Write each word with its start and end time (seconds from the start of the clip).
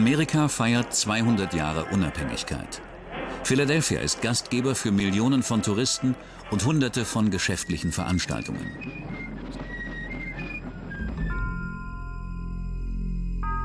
Amerika 0.00 0.48
feiert 0.48 0.94
200 0.94 1.52
Jahre 1.52 1.84
Unabhängigkeit. 1.92 2.80
Philadelphia 3.44 4.00
ist 4.00 4.22
Gastgeber 4.22 4.74
für 4.74 4.90
Millionen 4.90 5.42
von 5.42 5.60
Touristen 5.60 6.16
und 6.50 6.64
Hunderte 6.64 7.04
von 7.04 7.30
geschäftlichen 7.30 7.92
Veranstaltungen. 7.92 8.64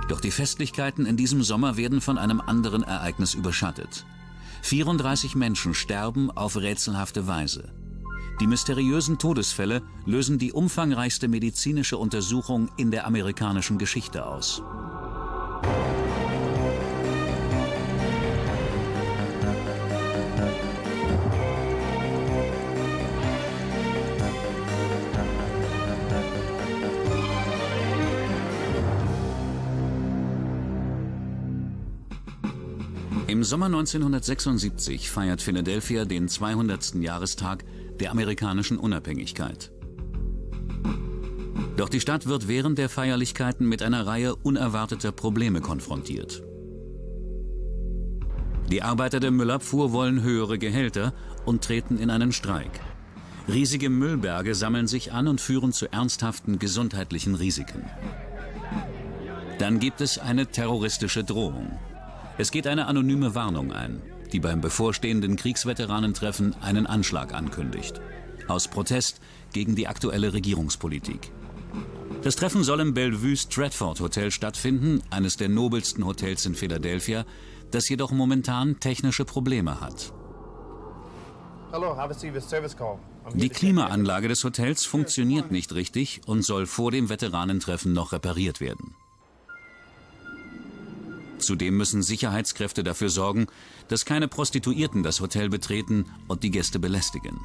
Doch 0.10 0.20
die 0.20 0.30
Festlichkeiten 0.30 1.06
in 1.06 1.16
diesem 1.16 1.42
Sommer 1.42 1.78
werden 1.78 2.02
von 2.02 2.18
einem 2.18 2.42
anderen 2.42 2.84
Ereignis 2.84 3.34
überschattet. 3.34 4.06
34 4.64 5.36
Menschen 5.36 5.74
sterben 5.74 6.32
auf 6.32 6.58
rätselhafte 6.58 7.28
Weise. 7.28 7.72
Die 8.42 8.48
mysteriösen 8.48 9.20
Todesfälle 9.20 9.84
lösen 10.06 10.38
die 10.38 10.52
umfangreichste 10.52 11.30
medizinische 11.30 11.98
Untersuchung 11.98 12.68
in 12.76 12.92
der 12.92 13.08
amerikanischen 13.08 13.78
Geschichte 13.78 14.26
aus. 14.26 14.62
Sommer 33.46 33.68
1976 33.68 35.12
feiert 35.12 35.40
Philadelphia 35.40 36.06
den 36.06 36.28
200. 36.28 36.96
Jahrestag 36.96 37.64
der 38.00 38.10
amerikanischen 38.10 38.80
Unabhängigkeit. 38.80 39.72
Doch 41.78 41.88
die 41.88 42.00
Stadt 42.00 42.26
wird 42.26 42.48
während 42.48 42.80
der 42.80 42.90
Feierlichkeiten 42.90 43.70
mit 43.70 43.84
einer 43.84 44.08
Reihe 44.08 44.36
unerwarteter 44.36 45.12
Probleme 45.12 45.62
konfrontiert. 45.62 46.42
Die 48.72 48.82
Arbeiter 48.82 49.20
der 49.20 49.30
Müllabfuhr 49.30 49.92
wollen 49.92 50.24
höhere 50.24 50.58
Gehälter 50.58 51.14
und 51.46 51.64
treten 51.64 52.00
in 52.00 52.10
einen 52.10 52.32
Streik. 52.32 52.82
Riesige 53.48 53.92
Müllberge 53.92 54.56
sammeln 54.56 54.88
sich 54.88 55.14
an 55.14 55.28
und 55.28 55.40
führen 55.40 55.72
zu 55.72 55.92
ernsthaften 55.92 56.58
gesundheitlichen 56.58 57.36
Risiken. 57.36 57.86
Dann 59.60 59.80
gibt 59.80 60.02
es 60.02 60.18
eine 60.18 60.48
terroristische 60.48 61.24
Drohung. 61.24 61.78
Es 62.38 62.52
geht 62.52 62.68
eine 62.68 62.88
anonyme 62.88 63.34
Warnung 63.34 63.72
ein, 63.72 64.02
die 64.34 64.40
beim 64.40 64.60
bevorstehenden 64.60 65.38
Kriegsveteranentreffen 65.38 66.56
einen 66.62 66.86
Anschlag 66.86 67.34
ankündigt. 67.34 68.02
Aus 68.48 68.68
Protest 68.68 69.22
gegen 69.54 69.76
die 69.76 69.88
aktuelle 69.88 70.34
Regierungspolitik. 70.34 71.32
Das 72.24 72.36
Treffen 72.36 72.64
soll 72.64 72.82
im 72.82 72.94
Bellevue 72.94 73.38
Stratford 73.38 74.00
Hotel 74.02 74.32
stattfinden, 74.32 75.02
eines 75.10 75.38
der 75.38 75.48
nobelsten 75.48 76.06
Hotels 76.06 76.46
in 76.46 76.56
Philadelphia, 76.56 77.26
das 77.72 77.88
jedoch 77.88 78.12
momentan 78.12 78.80
technische 78.80 79.26
Probleme 79.26 79.80
hat. 79.80 80.12
Die 83.34 83.50
Klimaanlage 83.50 84.28
des 84.28 84.44
Hotels 84.44 84.86
funktioniert 84.86 85.52
nicht 85.52 85.74
richtig 85.74 86.22
und 86.26 86.44
soll 86.44 86.66
vor 86.66 86.92
dem 86.92 87.10
Veteranentreffen 87.10 87.94
noch 87.94 88.12
repariert 88.12 88.62
werden. 88.62 88.96
Zudem 91.46 91.78
müssen 91.78 92.02
Sicherheitskräfte 92.02 92.84
dafür 92.84 93.10
sorgen, 93.10 93.48
dass 93.88 94.06
keine 94.06 94.28
Prostituierten 94.28 95.04
das 95.04 95.22
Hotel 95.22 95.50
betreten 95.50 96.06
und 96.28 96.44
die 96.44 96.52
Gäste 96.52 96.80
belästigen. 96.80 97.40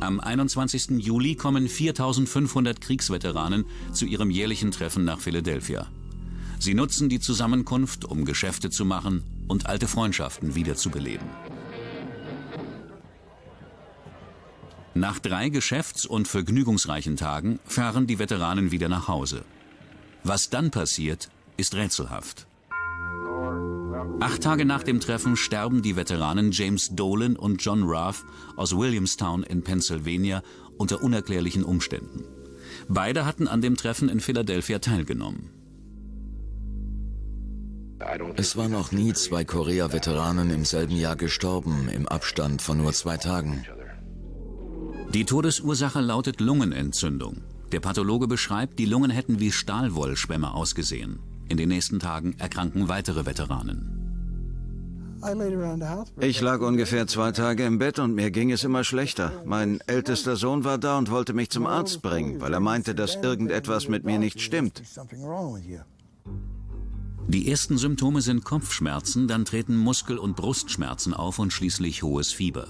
Am 0.00 0.20
21. 0.20 1.04
Juli 1.04 1.34
kommen 1.34 1.68
4500 1.68 2.80
Kriegsveteranen 2.80 3.66
zu 3.92 4.06
ihrem 4.06 4.30
jährlichen 4.30 4.70
Treffen 4.70 5.04
nach 5.04 5.20
Philadelphia. 5.20 5.86
Sie 6.58 6.72
nutzen 6.72 7.08
die 7.08 7.20
Zusammenkunft, 7.20 8.04
um 8.04 8.24
Geschäfte 8.24 8.70
zu 8.70 8.84
machen 8.84 9.22
und 9.48 9.66
alte 9.66 9.86
Freundschaften 9.86 10.54
wiederzubeleben. 10.54 11.28
Nach 14.98 15.20
drei 15.20 15.48
geschäfts- 15.48 16.06
und 16.06 16.26
vergnügungsreichen 16.26 17.14
Tagen 17.14 17.60
fahren 17.64 18.08
die 18.08 18.18
Veteranen 18.18 18.72
wieder 18.72 18.88
nach 18.88 19.06
Hause. 19.06 19.44
Was 20.24 20.50
dann 20.50 20.72
passiert, 20.72 21.30
ist 21.56 21.76
rätselhaft. 21.76 22.48
Acht 24.18 24.42
Tage 24.42 24.64
nach 24.64 24.82
dem 24.82 24.98
Treffen 24.98 25.36
sterben 25.36 25.82
die 25.82 25.94
Veteranen 25.94 26.50
James 26.50 26.96
Dolan 26.96 27.36
und 27.36 27.64
John 27.64 27.84
Rath 27.84 28.24
aus 28.56 28.76
Williamstown 28.76 29.44
in 29.44 29.62
Pennsylvania 29.62 30.42
unter 30.78 31.00
unerklärlichen 31.00 31.62
Umständen. 31.62 32.24
Beide 32.88 33.24
hatten 33.24 33.46
an 33.46 33.62
dem 33.62 33.76
Treffen 33.76 34.08
in 34.08 34.18
Philadelphia 34.18 34.80
teilgenommen. 34.80 35.50
Es 38.34 38.56
waren 38.56 38.72
noch 38.72 38.90
nie 38.90 39.12
zwei 39.12 39.44
Korea-Veteranen 39.44 40.50
im 40.50 40.64
selben 40.64 40.96
Jahr 40.96 41.14
gestorben, 41.14 41.88
im 41.88 42.08
Abstand 42.08 42.62
von 42.62 42.78
nur 42.78 42.92
zwei 42.92 43.16
Tagen. 43.16 43.64
Die 45.14 45.24
Todesursache 45.24 46.00
lautet 46.00 46.40
Lungenentzündung. 46.40 47.38
Der 47.72 47.80
Pathologe 47.80 48.28
beschreibt, 48.28 48.78
die 48.78 48.84
Lungen 48.84 49.10
hätten 49.10 49.40
wie 49.40 49.52
Stahlwollschwämme 49.52 50.52
ausgesehen. 50.52 51.18
In 51.48 51.56
den 51.56 51.70
nächsten 51.70 51.98
Tagen 51.98 52.34
erkranken 52.38 52.88
weitere 52.88 53.24
Veteranen. 53.24 53.94
Ich 56.20 56.40
lag 56.42 56.60
ungefähr 56.60 57.06
zwei 57.06 57.32
Tage 57.32 57.64
im 57.64 57.78
Bett 57.78 57.98
und 57.98 58.14
mir 58.14 58.30
ging 58.30 58.52
es 58.52 58.64
immer 58.64 58.84
schlechter. 58.84 59.32
Mein 59.46 59.80
ältester 59.86 60.36
Sohn 60.36 60.64
war 60.64 60.76
da 60.76 60.98
und 60.98 61.10
wollte 61.10 61.32
mich 61.32 61.48
zum 61.50 61.66
Arzt 61.66 62.02
bringen, 62.02 62.40
weil 62.42 62.52
er 62.52 62.60
meinte, 62.60 62.94
dass 62.94 63.16
irgendetwas 63.16 63.88
mit 63.88 64.04
mir 64.04 64.18
nicht 64.18 64.40
stimmt. 64.42 64.82
Die 67.28 67.50
ersten 67.50 67.78
Symptome 67.78 68.20
sind 68.20 68.44
Kopfschmerzen, 68.44 69.26
dann 69.26 69.46
treten 69.46 69.76
Muskel- 69.76 70.18
und 70.18 70.36
Brustschmerzen 70.36 71.14
auf 71.14 71.38
und 71.38 71.52
schließlich 71.52 72.02
hohes 72.02 72.32
Fieber. 72.32 72.68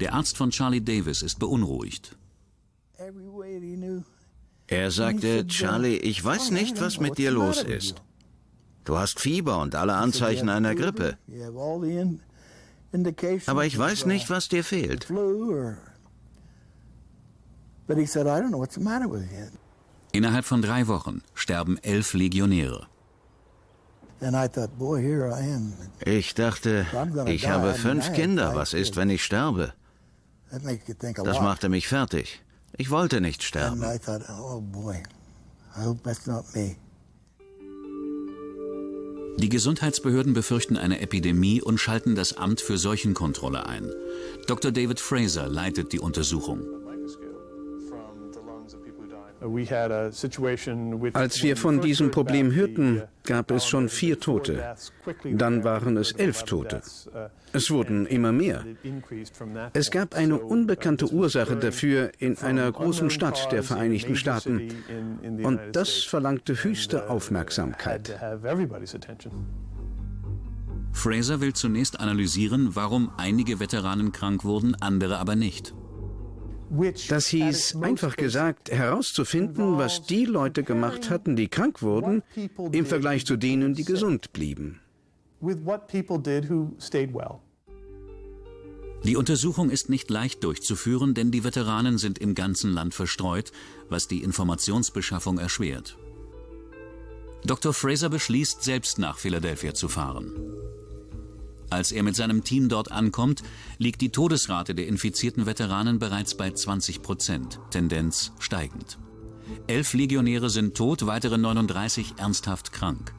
Der 0.00 0.14
Arzt 0.14 0.36
von 0.36 0.50
Charlie 0.50 0.80
Davis 0.80 1.22
ist 1.22 1.38
beunruhigt. 1.38 2.16
Er 4.66 4.90
sagte, 4.90 5.46
Charlie, 5.46 5.96
ich 5.96 6.22
weiß 6.22 6.50
nicht, 6.50 6.80
was 6.80 7.00
mit 7.00 7.16
dir 7.18 7.30
los 7.30 7.62
ist. 7.62 8.02
Du 8.84 8.98
hast 8.98 9.20
Fieber 9.20 9.60
und 9.60 9.74
alle 9.74 9.94
Anzeichen 9.94 10.48
einer 10.48 10.74
Grippe. 10.74 11.16
Aber 13.46 13.66
ich 13.66 13.78
weiß 13.78 14.06
nicht, 14.06 14.30
was 14.30 14.48
dir 14.48 14.64
fehlt. 14.64 15.06
Innerhalb 20.12 20.44
von 20.44 20.62
drei 20.62 20.86
Wochen 20.88 21.22
sterben 21.34 21.78
elf 21.78 22.14
Legionäre. 22.14 22.86
Ich 26.04 26.34
dachte, 26.34 26.86
ich 27.26 27.48
habe 27.48 27.74
fünf 27.74 28.12
Kinder. 28.12 28.54
Was 28.54 28.74
ist, 28.74 28.96
wenn 28.96 29.10
ich 29.10 29.24
sterbe? 29.24 29.72
Das 30.50 31.40
machte 31.40 31.68
mich 31.68 31.88
fertig. 31.88 32.42
Ich 32.76 32.90
wollte 32.90 33.20
nicht 33.20 33.42
sterben. 33.42 33.82
Oh 33.82 34.62
Die 39.38 39.48
Gesundheitsbehörden 39.48 40.34
befürchten 40.34 40.76
eine 40.76 41.00
Epidemie 41.00 41.62
und 41.62 41.78
schalten 41.78 42.16
das 42.16 42.36
Amt 42.36 42.60
für 42.60 42.76
Seuchenkontrolle 42.76 43.66
ein. 43.66 43.88
Dr. 44.48 44.72
David 44.72 44.98
Fraser 44.98 45.48
leitet 45.48 45.92
die 45.92 46.00
Untersuchung. 46.00 46.77
Als 51.12 51.42
wir 51.42 51.56
von 51.56 51.80
diesem 51.80 52.10
Problem 52.10 52.52
hörten, 52.52 53.02
gab 53.24 53.50
es 53.50 53.66
schon 53.66 53.88
vier 53.88 54.18
Tote. 54.18 54.74
Dann 55.24 55.62
waren 55.62 55.96
es 55.96 56.12
elf 56.12 56.42
Tote. 56.42 56.82
Es 57.52 57.70
wurden 57.70 58.06
immer 58.06 58.32
mehr. 58.32 58.64
Es 59.72 59.90
gab 59.90 60.14
eine 60.14 60.38
unbekannte 60.38 61.10
Ursache 61.12 61.56
dafür 61.56 62.10
in 62.18 62.36
einer 62.38 62.70
großen 62.72 63.10
Stadt 63.10 63.52
der 63.52 63.62
Vereinigten 63.62 64.16
Staaten. 64.16 64.70
Und 65.42 65.60
das 65.72 66.04
verlangte 66.04 66.64
höchste 66.64 67.08
Aufmerksamkeit. 67.08 68.18
Fraser 70.92 71.40
will 71.40 71.52
zunächst 71.52 72.00
analysieren, 72.00 72.74
warum 72.74 73.12
einige 73.16 73.60
Veteranen 73.60 74.10
krank 74.10 74.44
wurden, 74.44 74.74
andere 74.80 75.18
aber 75.18 75.36
nicht. 75.36 75.74
Das 77.08 77.26
hieß, 77.28 77.76
einfach 77.82 78.16
gesagt, 78.16 78.70
herauszufinden, 78.70 79.78
was 79.78 80.02
die 80.02 80.24
Leute 80.24 80.62
gemacht 80.62 81.10
hatten, 81.10 81.34
die 81.36 81.48
krank 81.48 81.82
wurden, 81.82 82.22
im 82.72 82.86
Vergleich 82.86 83.24
zu 83.24 83.36
denen, 83.36 83.74
die 83.74 83.84
gesund 83.84 84.32
blieben. 84.32 84.80
Die 89.04 89.16
Untersuchung 89.16 89.70
ist 89.70 89.88
nicht 89.88 90.10
leicht 90.10 90.44
durchzuführen, 90.44 91.14
denn 91.14 91.30
die 91.30 91.44
Veteranen 91.44 91.98
sind 91.98 92.18
im 92.18 92.34
ganzen 92.34 92.72
Land 92.72 92.94
verstreut, 92.94 93.52
was 93.88 94.08
die 94.08 94.22
Informationsbeschaffung 94.22 95.38
erschwert. 95.38 95.96
Dr. 97.44 97.72
Fraser 97.72 98.10
beschließt, 98.10 98.62
selbst 98.62 98.98
nach 98.98 99.18
Philadelphia 99.18 99.72
zu 99.72 99.88
fahren. 99.88 100.32
Als 101.70 101.92
er 101.92 102.02
mit 102.02 102.16
seinem 102.16 102.44
Team 102.44 102.68
dort 102.68 102.90
ankommt, 102.90 103.42
liegt 103.76 104.00
die 104.00 104.10
Todesrate 104.10 104.74
der 104.74 104.86
infizierten 104.86 105.46
Veteranen 105.46 105.98
bereits 105.98 106.34
bei 106.34 106.50
20 106.50 107.02
Prozent, 107.02 107.60
Tendenz 107.70 108.32
steigend. 108.38 108.98
Elf 109.66 109.92
Legionäre 109.92 110.50
sind 110.50 110.76
tot, 110.76 111.06
weitere 111.06 111.36
39 111.36 112.14
ernsthaft 112.16 112.72
krank. 112.72 113.12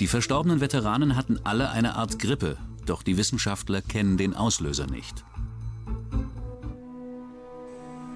Die 0.00 0.06
verstorbenen 0.06 0.60
Veteranen 0.60 1.16
hatten 1.16 1.38
alle 1.44 1.70
eine 1.70 1.94
Art 1.96 2.18
Grippe, 2.18 2.58
doch 2.86 3.02
die 3.02 3.16
Wissenschaftler 3.16 3.80
kennen 3.80 4.16
den 4.16 4.34
Auslöser 4.34 4.86
nicht. 4.86 5.24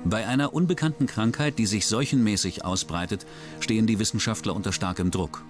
Bei 0.05 0.27
einer 0.27 0.55
unbekannten 0.55 1.07
Krankheit, 1.07 1.59
die 1.59 1.67
sich 1.67 1.87
seuchenmäßig 1.87 2.65
ausbreitet, 2.65 3.27
stehen 3.61 3.87
die 3.87 3.99
Wissenschaftler 3.99 4.55
unter 4.55 4.73
starkem 4.73 5.11
Druck. 5.11 5.43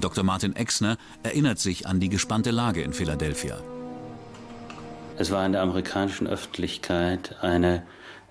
Dr. 0.00 0.24
Martin 0.24 0.56
Exner 0.56 0.96
erinnert 1.22 1.58
sich 1.58 1.86
an 1.86 2.00
die 2.00 2.08
gespannte 2.08 2.50
Lage 2.50 2.82
in 2.82 2.92
Philadelphia. 2.92 3.58
Es 5.18 5.30
war 5.30 5.44
in 5.46 5.52
der 5.52 5.62
amerikanischen 5.62 6.26
Öffentlichkeit 6.26 7.36
eine 7.42 7.82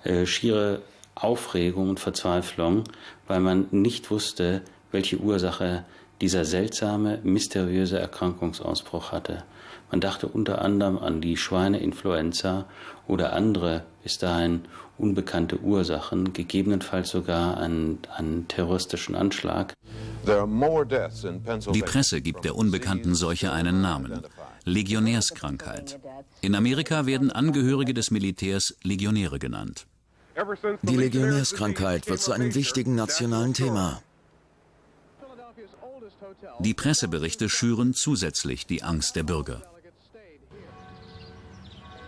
äh, 0.04 0.26
schiere 0.26 0.82
Aufregung 1.16 1.90
und 1.90 2.00
Verzweiflung, 2.00 2.84
weil 3.28 3.40
man 3.40 3.68
nicht 3.72 4.12
wusste, 4.12 4.62
welche 4.92 5.20
Ursache 5.20 5.86
dieser 6.20 6.46
seltsame, 6.46 7.20
mysteriöse 7.24 8.00
Erkrankungsausbruch 8.00 9.12
hatte. 9.12 9.44
Man 9.90 10.02
dachte 10.02 10.28
unter 10.28 10.62
anderem 10.62 10.98
an 10.98 11.22
die 11.22 11.38
Schweineinfluenza 11.38 12.66
oder 13.08 13.34
andere 13.34 13.84
bis 14.04 14.18
dahin 14.18 14.62
unbekannte 14.98 15.60
Ursachen, 15.60 16.32
gegebenenfalls 16.34 17.10
sogar 17.10 17.58
einen, 17.58 18.00
einen 18.16 18.48
terroristischen 18.48 19.16
Anschlag. 19.16 19.74
Die 20.26 21.82
Presse 21.82 22.22
gibt 22.22 22.46
der 22.46 22.56
unbekannten 22.56 23.16
Seuche 23.16 23.52
einen 23.52 23.82
Namen. 23.82 24.22
Legionärskrankheit. 24.66 26.00
In 26.42 26.56
Amerika 26.56 27.06
werden 27.06 27.32
Angehörige 27.32 27.94
des 27.94 28.12
Militärs 28.12 28.76
Legionäre 28.84 29.40
genannt. 29.40 29.88
Die 30.84 30.96
Legionärskrankheit 30.96 32.08
wird 32.08 32.22
zu 32.22 32.32
einem 32.32 32.54
wichtigen 32.56 32.96
nationalen 32.96 33.54
Thema. 33.54 34.02
Die 36.60 36.74
Presseberichte 36.74 37.50
schüren 37.50 37.94
zusätzlich 37.94 38.66
die 38.68 38.84
Angst 38.84 39.16
der 39.16 39.24
Bürger. 39.24 39.64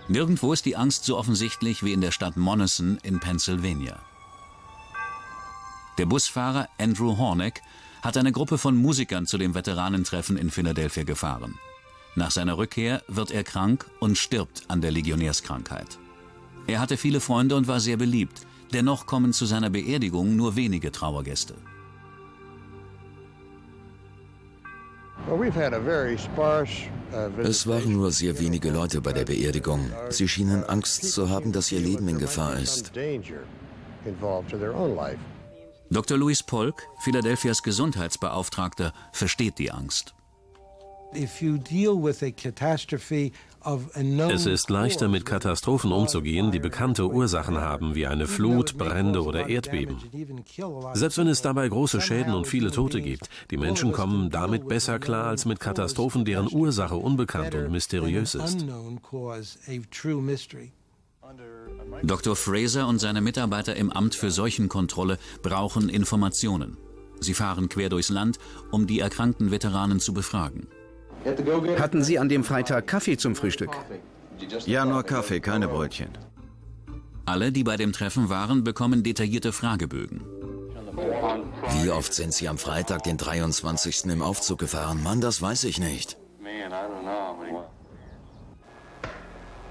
Nirgendwo 0.08 0.54
ist 0.54 0.66
die 0.66 0.76
Angst 0.76 1.06
so 1.06 1.18
offensichtlich 1.18 1.84
wie 1.84 1.94
in 1.94 2.02
der 2.02 2.12
Stadt 2.12 2.38
Monison 2.38 2.98
in 3.04 3.20
Pennsylvania. 3.20 4.00
Der 5.98 6.06
Busfahrer 6.06 6.68
Andrew 6.78 7.18
Horneck 7.18 7.62
hat 8.04 8.18
eine 8.18 8.34
Gruppe 8.34 8.58
von 8.58 8.76
Musikern 8.76 9.26
zu 9.26 9.38
dem 9.38 9.56
Veteranentreffen 9.56 10.38
in 10.38 10.52
Philadelphia 10.52 11.04
gefahren. 11.04 11.56
Nach 12.16 12.32
seiner 12.32 12.58
Rückkehr 12.58 13.02
wird 13.08 13.32
er 13.32 13.44
krank 13.44 13.86
und 14.00 14.18
stirbt 14.18 14.64
an 14.68 14.82
der 14.82 14.92
Legionärskrankheit. 14.92 15.98
Er 16.68 16.80
hatte 16.80 16.98
viele 16.98 17.22
Freunde 17.22 17.56
und 17.56 17.68
war 17.68 17.80
sehr 17.80 17.98
beliebt. 17.98 18.46
Dennoch 18.74 19.06
kommen 19.06 19.32
zu 19.34 19.46
seiner 19.46 19.70
Beerdigung 19.70 20.36
nur 20.36 20.56
wenige 20.56 20.92
Trauergäste. 20.92 21.56
Uh, 25.30 25.42
es 27.42 27.68
waren 27.68 27.94
nur 27.94 28.12
sehr 28.12 28.40
wenige 28.40 28.72
Leute 28.72 29.00
bei 29.02 29.14
der 29.14 29.24
Beerdigung. 29.26 29.92
Sie 30.10 30.28
schienen 30.28 30.64
Angst 30.66 31.12
zu 31.12 31.30
haben, 31.30 31.52
dass 31.52 31.72
ihr 31.72 31.80
Leben 31.80 32.08
in 32.10 32.18
Gefahr 32.18 32.58
ist. 32.58 32.92
Dr. 35.90 36.18
Louis 36.18 36.42
Polk, 36.44 36.88
Philadelphias 37.00 37.62
Gesundheitsbeauftragter, 37.62 38.94
versteht 39.12 39.60
die 39.60 39.72
Angst. 39.72 40.14
Es 44.32 44.46
ist 44.46 44.70
leichter, 44.70 45.08
mit 45.08 45.26
Katastrophen 45.26 45.92
umzugehen, 45.92 46.52
die 46.52 46.60
bekannte 46.60 47.08
Ursachen 47.08 47.58
haben, 47.58 47.96
wie 47.96 48.08
eine 48.08 48.28
Flut, 48.28 48.78
Brände 48.78 49.24
oder 49.24 49.48
Erdbeben. 49.48 49.98
Selbst 50.94 51.18
wenn 51.18 51.28
es 51.28 51.42
dabei 51.42 51.70
große 51.70 52.02
Schäden 52.02 52.34
und 52.34 52.48
viele 52.48 52.72
Tote 52.72 53.02
gibt, 53.02 53.30
die 53.52 53.58
Menschen 53.58 53.92
kommen 53.92 54.32
damit 54.32 54.68
besser 54.68 55.00
klar 55.00 55.28
als 55.28 55.46
mit 55.46 55.60
Katastrophen, 55.60 56.26
deren 56.26 56.52
Ursache 56.52 56.96
unbekannt 56.96 57.56
und 57.56 57.72
mysteriös 57.72 58.36
ist. 58.36 58.66
Dr. 62.04 62.36
Fraser 62.36 62.88
und 62.88 63.00
seine 63.00 63.22
Mitarbeiter 63.22 63.76
im 63.76 63.92
Amt 63.92 64.16
für 64.16 64.32
Seuchenkontrolle 64.32 65.18
brauchen 65.42 65.90
Informationen. 65.90 66.78
Sie 67.20 67.34
fahren 67.34 67.70
quer 67.70 67.90
durchs 67.90 68.10
Land, 68.10 68.40
um 68.72 68.88
die 68.88 69.00
erkrankten 69.00 69.52
Veteranen 69.52 70.00
zu 70.00 70.14
befragen. 70.14 70.68
Hatten 71.78 72.04
Sie 72.04 72.20
an 72.20 72.28
dem 72.28 72.44
Freitag 72.44 72.88
Kaffee 72.88 73.18
zum 73.18 73.36
Frühstück? 73.36 73.72
Ja, 74.66 74.86
nur 74.86 75.04
Kaffee, 75.04 75.40
keine 75.40 75.68
Brötchen. 75.68 76.10
Alle, 77.26 77.54
die 77.54 77.64
bei 77.64 77.78
dem 77.78 77.94
Treffen 77.94 78.30
waren, 78.30 78.64
bekommen 78.66 79.04
detaillierte 79.04 79.54
Fragebögen. 79.54 80.22
Wie 81.82 81.90
oft 81.90 82.14
sind 82.14 82.34
Sie 82.34 82.50
am 82.50 82.58
Freitag, 82.58 83.04
den 83.04 83.18
23. 83.18 84.06
im 84.06 84.22
Aufzug 84.22 84.60
gefahren? 84.60 85.02
Mann, 85.02 85.22
das 85.22 85.42
weiß 85.42 85.64
ich 85.64 85.80
nicht. 85.80 86.18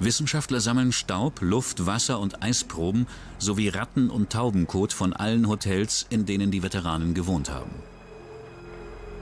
Wissenschaftler 0.04 0.60
sammeln 0.60 0.90
Staub, 0.90 1.40
Luft, 1.40 1.86
Wasser 1.86 2.18
und 2.18 2.42
Eisproben 2.42 3.06
sowie 3.38 3.68
Ratten- 3.68 4.10
und 4.10 4.30
Taubenkot 4.30 4.92
von 4.92 5.12
allen 5.12 5.48
Hotels, 5.48 6.06
in 6.10 6.26
denen 6.26 6.50
die 6.50 6.62
Veteranen 6.62 7.14
gewohnt 7.14 7.50
haben. 7.50 7.70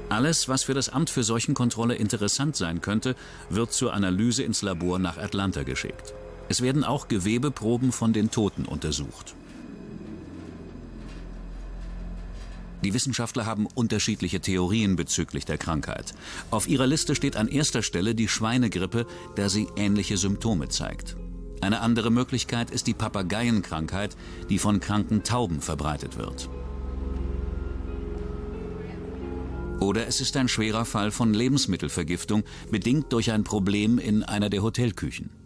Alles, 0.09 0.49
was 0.49 0.65
für 0.65 0.75
das 0.75 0.88
Amt 0.88 1.11
für 1.11 1.23
Seuchenkontrolle 1.23 1.94
interessant 1.94 2.56
sein 2.56 2.81
könnte, 2.81 3.15
wird 3.49 3.73
zur 3.73 3.93
Analyse 3.93 4.43
ins 4.43 4.62
Labor 4.62 4.99
nach 4.99 5.19
Atlanta 5.19 5.62
geschickt. 5.62 6.15
Es 6.49 6.62
werden 6.62 6.82
auch 6.82 7.09
Gewebeproben 7.09 7.93
von 7.93 8.12
den 8.12 8.31
Toten 8.31 8.65
untersucht. 8.65 9.35
Die 12.82 12.94
Wissenschaftler 12.94 13.47
haben 13.47 13.67
unterschiedliche 13.67 14.41
Theorien 14.41 14.97
bezüglich 14.97 15.44
der 15.44 15.59
Krankheit. 15.59 16.15
Auf 16.50 16.67
ihrer 16.69 16.87
Liste 16.87 17.15
steht 17.15 17.37
an 17.37 17.49
erster 17.49 17.82
Stelle 17.82 18.15
die 18.15 18.29
Schweinegrippe, 18.29 19.06
da 19.37 19.49
sie 19.49 19.69
ähnliche 19.77 20.17
Symptome 20.17 20.69
zeigt. 20.69 21.17
Eine 21.61 21.81
andere 21.81 22.11
Möglichkeit 22.11 22.71
ist 22.71 22.87
die 22.87 22.94
Papageienkrankheit, 22.94 24.17
die 24.49 24.59
von 24.59 24.81
kranken 24.81 25.25
Tauben 25.25 25.61
verbreitet 25.61 26.17
wird. 26.17 26.49
Oder 29.79 30.06
es 30.06 30.21
ist 30.21 30.37
ein 30.37 30.49
schwerer 30.49 30.85
Fall 30.85 31.11
von 31.11 31.32
Lebensmittelvergiftung, 31.35 32.44
bedingt 32.71 33.12
durch 33.12 33.32
ein 33.32 33.44
Problem 33.44 33.99
in 33.99 34.23
einer 34.23 34.50
der 34.50 34.62
Hotelküchen. 34.62 35.40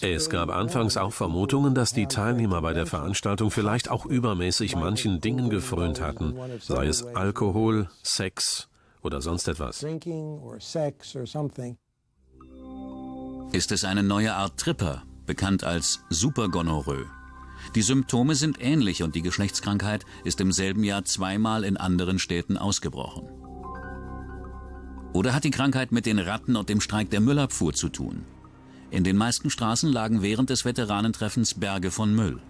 Es 0.00 0.30
gab 0.30 0.50
anfangs 0.50 0.96
auch 0.96 1.12
Vermutungen, 1.12 1.74
dass 1.74 1.92
die 1.92 2.06
Teilnehmer 2.06 2.62
bei 2.62 2.72
der 2.72 2.86
Veranstaltung 2.86 3.50
vielleicht 3.50 3.90
auch 3.90 4.06
übermäßig 4.06 4.76
manchen 4.76 5.20
Dingen 5.20 5.50
gefrönt 5.50 6.00
hatten, 6.00 6.36
sei 6.60 6.86
es 6.86 7.04
Alkohol, 7.04 7.88
Sex 8.02 8.68
oder 9.02 9.20
sonst 9.20 9.48
etwas. 9.48 9.84
Ist 13.52 13.72
es 13.72 13.84
eine 13.84 14.02
neue 14.02 14.34
Art 14.34 14.56
Tripper, 14.58 15.02
bekannt 15.26 15.64
als 15.64 16.00
Supergonorrhoe? 16.10 17.06
Die 17.74 17.82
Symptome 17.82 18.34
sind 18.34 18.60
ähnlich 18.60 19.02
und 19.02 19.14
die 19.14 19.22
Geschlechtskrankheit 19.22 20.04
ist 20.24 20.40
im 20.40 20.52
selben 20.52 20.84
Jahr 20.84 21.04
zweimal 21.04 21.64
in 21.64 21.76
anderen 21.76 22.18
Städten 22.18 22.56
ausgebrochen. 22.56 23.28
Oder 25.12 25.34
hat 25.34 25.44
die 25.44 25.50
Krankheit 25.50 25.92
mit 25.92 26.06
den 26.06 26.18
Ratten 26.18 26.56
und 26.56 26.68
dem 26.68 26.80
Streik 26.80 27.10
der 27.10 27.20
Müllabfuhr 27.20 27.74
zu 27.74 27.88
tun? 27.88 28.24
In 28.92 29.04
den 29.04 29.16
meisten 29.16 29.48
Straßen 29.48 29.90
lagen 29.90 30.20
während 30.20 30.50
des 30.50 30.66
Veteranentreffens 30.66 31.54
Berge 31.54 31.90
von 31.90 32.14
Müll. 32.14 32.42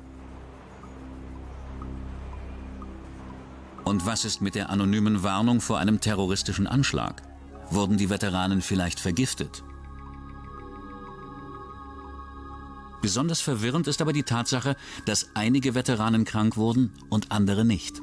Und 3.84 4.06
was 4.06 4.25
ist 4.25 4.40
mit 4.40 4.56
der 4.56 4.68
anonymen 4.68 5.22
Warnung 5.22 5.61
vor 5.61 5.78
einem 5.78 6.00
terroristischen 6.00 6.66
Anschlag? 6.66 7.22
Wurden 7.70 7.96
die 7.96 8.11
Veteranen 8.11 8.61
vielleicht 8.61 8.99
vergiftet? 8.99 9.62
Besonders 13.00 13.40
verwirrend 13.40 13.87
ist 13.87 14.02
aber 14.02 14.12
die 14.12 14.25
Tatsache, 14.25 14.75
dass 15.04 15.30
einige 15.34 15.76
Veteranen 15.76 16.25
krank 16.25 16.56
wurden 16.56 16.90
und 17.08 17.30
andere 17.30 17.64
nicht. 17.64 18.02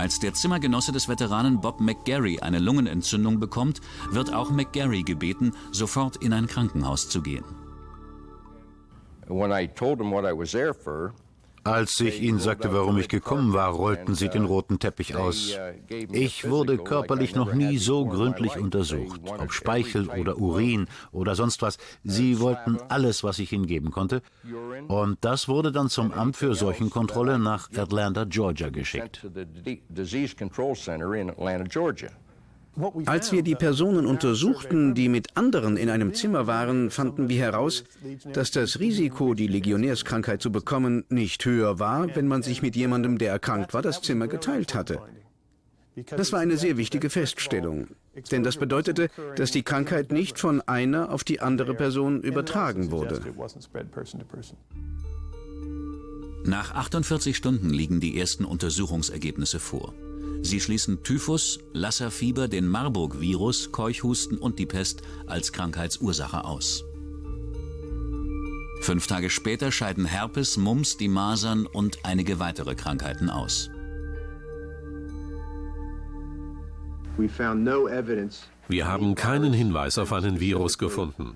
Als 0.00 0.18
der 0.18 0.32
Zimmergenosse 0.32 0.92
des 0.92 1.10
Veteranen 1.10 1.60
Bob 1.60 1.78
McGarry 1.78 2.40
eine 2.40 2.58
Lungenentzündung 2.58 3.38
bekommt, 3.38 3.82
wird 4.10 4.32
auch 4.32 4.50
McGarry 4.50 5.02
gebeten, 5.02 5.52
sofort 5.72 6.16
in 6.16 6.32
ein 6.32 6.46
Krankenhaus 6.46 7.10
zu 7.10 7.20
gehen. 7.20 7.44
Als 11.64 12.00
ich 12.00 12.22
ihnen 12.22 12.38
sagte, 12.38 12.72
warum 12.72 12.98
ich 12.98 13.08
gekommen 13.08 13.52
war, 13.52 13.70
rollten 13.70 14.14
sie 14.14 14.28
den 14.28 14.44
roten 14.44 14.78
Teppich 14.78 15.16
aus. 15.16 15.58
Ich 16.12 16.48
wurde 16.48 16.78
körperlich 16.78 17.34
noch 17.34 17.52
nie 17.52 17.78
so 17.78 18.06
gründlich 18.06 18.56
untersucht, 18.56 19.20
ob 19.26 19.52
Speichel 19.52 20.08
oder 20.08 20.38
Urin 20.38 20.86
oder 21.12 21.34
sonst 21.34 21.62
was. 21.62 21.78
Sie 22.04 22.40
wollten 22.40 22.78
alles, 22.88 23.24
was 23.24 23.38
ich 23.38 23.52
ihnen 23.52 23.66
geben 23.66 23.90
konnte. 23.90 24.22
Und 24.88 25.18
das 25.22 25.48
wurde 25.48 25.72
dann 25.72 25.88
zum 25.88 26.12
Amt 26.12 26.36
für 26.36 26.54
Seuchenkontrolle 26.54 27.38
nach 27.38 27.70
Atlanta, 27.76 28.24
Georgia 28.24 28.70
geschickt. 28.70 29.26
Als 33.06 33.32
wir 33.32 33.42
die 33.42 33.56
Personen 33.56 34.06
untersuchten, 34.06 34.94
die 34.94 35.08
mit 35.08 35.36
anderen 35.36 35.76
in 35.76 35.90
einem 35.90 36.14
Zimmer 36.14 36.46
waren, 36.46 36.90
fanden 36.90 37.28
wir 37.28 37.38
heraus, 37.38 37.84
dass 38.32 38.50
das 38.50 38.78
Risiko, 38.78 39.34
die 39.34 39.48
Legionärskrankheit 39.48 40.40
zu 40.40 40.52
bekommen, 40.52 41.04
nicht 41.08 41.44
höher 41.44 41.78
war, 41.78 42.14
wenn 42.14 42.28
man 42.28 42.42
sich 42.42 42.62
mit 42.62 42.76
jemandem, 42.76 43.18
der 43.18 43.32
erkrankt 43.32 43.74
war, 43.74 43.82
das 43.82 44.02
Zimmer 44.02 44.28
geteilt 44.28 44.74
hatte. 44.74 45.00
Das 46.06 46.32
war 46.32 46.40
eine 46.40 46.56
sehr 46.56 46.76
wichtige 46.76 47.10
Feststellung, 47.10 47.88
denn 48.30 48.44
das 48.44 48.56
bedeutete, 48.56 49.10
dass 49.36 49.50
die 49.50 49.64
Krankheit 49.64 50.12
nicht 50.12 50.38
von 50.38 50.60
einer 50.62 51.12
auf 51.12 51.24
die 51.24 51.40
andere 51.40 51.74
Person 51.74 52.22
übertragen 52.22 52.90
wurde. 52.90 53.20
Nach 56.44 56.74
48 56.74 57.36
Stunden 57.36 57.70
liegen 57.70 58.00
die 58.00 58.18
ersten 58.18 58.44
Untersuchungsergebnisse 58.44 59.58
vor. 59.58 59.92
Sie 60.42 60.60
schließen 60.60 61.02
Typhus, 61.02 61.58
Lasserfieber, 61.72 62.48
den 62.48 62.66
Marburg-Virus, 62.66 63.72
Keuchhusten 63.72 64.38
und 64.38 64.58
die 64.58 64.66
Pest 64.66 65.02
als 65.26 65.52
Krankheitsursache 65.52 66.44
aus. 66.44 66.84
Fünf 68.80 69.06
Tage 69.06 69.28
später 69.28 69.70
scheiden 69.70 70.06
Herpes, 70.06 70.56
Mumps, 70.56 70.96
die 70.96 71.08
Masern 71.08 71.66
und 71.66 71.98
einige 72.04 72.38
weitere 72.40 72.74
Krankheiten 72.74 73.28
aus. 73.28 73.70
Wir 78.68 78.86
haben 78.86 79.14
keinen 79.14 79.52
Hinweis 79.52 79.98
auf 79.98 80.12
einen 80.12 80.40
Virus 80.40 80.78
gefunden. 80.78 81.34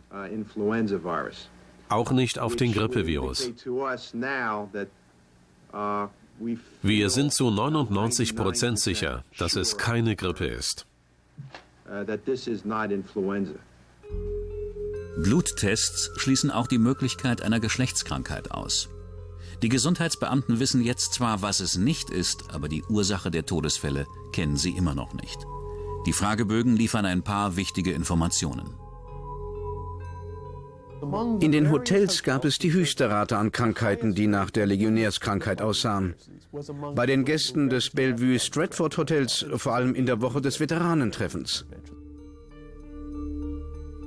Auch 1.91 2.11
nicht 2.13 2.39
auf 2.39 2.57
den 2.57 2.73
Grippevirus. 2.73 3.51
Wir 6.83 7.11
sind 7.11 7.33
zu 7.33 7.51
99 7.51 8.37
Prozent 8.37 8.79
sicher, 8.81 9.25
dass 9.39 9.57
es 9.57 9.77
keine 9.79 10.17
Grippe 10.17 10.47
ist. 10.47 10.87
Bluttests 15.17 16.11
schließen 16.17 16.51
auch 16.51 16.67
die 16.67 16.79
Möglichkeit 16.79 17.41
einer 17.41 17.61
Geschlechtskrankheit 17.61 18.51
aus. 18.51 18.89
Die 19.63 19.69
Gesundheitsbeamten 19.69 20.59
wissen 20.59 20.83
jetzt 20.83 21.15
zwar, 21.15 21.41
was 21.41 21.61
es 21.61 21.77
nicht 21.77 22.11
ist, 22.11 22.53
aber 22.53 22.69
die 22.69 22.83
Ursache 22.85 23.31
der 23.31 23.47
Todesfälle 23.47 24.07
kennen 24.33 24.57
sie 24.57 24.73
immer 24.73 24.95
noch 24.95 25.15
nicht. 25.15 25.39
Die 26.07 26.13
Fragebögen 26.13 26.77
liefern 26.77 27.07
ein 27.07 27.23
paar 27.23 27.57
wichtige 27.57 27.93
Informationen. 27.93 28.75
In 31.41 31.53
den 31.53 31.71
Hotels 31.71 32.23
gab 32.23 32.45
es 32.45 32.59
die 32.59 32.73
höchste 32.73 33.11
Rate 33.11 33.37
an 33.37 33.53
Krankheiten, 33.53 34.15
die 34.15 34.27
nach 34.27 34.51
der 34.51 34.67
Legionärskrankheit 34.67 35.61
aussahen. 35.61 36.15
Bei 36.95 37.07
den 37.07 37.25
Gästen 37.25 37.69
des 37.69 37.91
Bellevue 37.91 38.39
Stratford 38.39 38.97
Hotels 38.97 39.45
vor 39.57 39.75
allem 39.75 39.95
in 39.95 40.07
der 40.07 40.21
Woche 40.21 40.41
des 40.41 40.61
Veteranentreffens. 40.61 41.67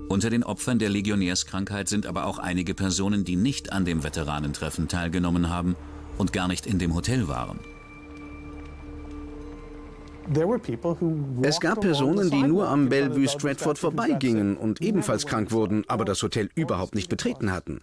Unter 0.10 0.30
den 0.30 0.44
Opfern 0.44 0.80
der 0.80 0.90
Legionärskrankheit 0.90 1.90
sind 1.90 2.06
aber 2.06 2.26
auch 2.26 2.40
einige 2.40 2.74
Personen, 2.74 3.26
die 3.26 3.36
nicht 3.36 3.74
an 3.74 3.84
dem 3.84 4.04
Veteranentreffen 4.04 4.88
teilgenommen 4.88 5.50
haben 5.50 5.76
und 6.18 6.32
gar 6.32 6.48
nicht 6.48 6.66
in 6.66 6.80
dem 6.80 6.96
Hotel 6.96 7.28
waren. 7.28 7.60
Es 11.42 11.60
gab 11.60 11.82
Personen, 11.82 12.30
die 12.30 12.44
nur 12.44 12.68
am 12.68 12.90
Bellevue 12.90 13.30
Stratford 13.30 13.78
vorbeigingen 13.78 14.58
und 14.58 14.82
ebenfalls 14.82 15.26
krank 15.26 15.52
wurden, 15.52 15.84
aber 15.88 16.04
das 16.06 16.22
Hotel 16.22 16.50
überhaupt 16.56 16.96
nicht 16.96 17.10
betreten 17.10 17.52
hatten. 17.52 17.82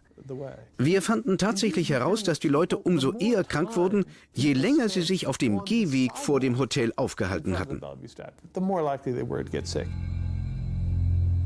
Wir 0.79 1.03
fanden 1.03 1.39
tatsächlich 1.39 1.91
heraus, 1.91 2.23
dass 2.23 2.41
die 2.41 2.49
Leute 2.49 2.79
umso 2.79 3.13
eher 3.13 3.45
krank 3.45 3.77
wurden, 3.77 4.05
je 4.33 4.53
länger 4.53 4.89
sie 4.89 5.03
sich 5.03 5.27
auf 5.27 5.39
dem 5.39 5.65
Gehweg 5.65 6.17
vor 6.17 6.41
dem 6.41 6.59
Hotel 6.59 6.93
aufgehalten 6.97 7.59
hatten. 7.59 7.81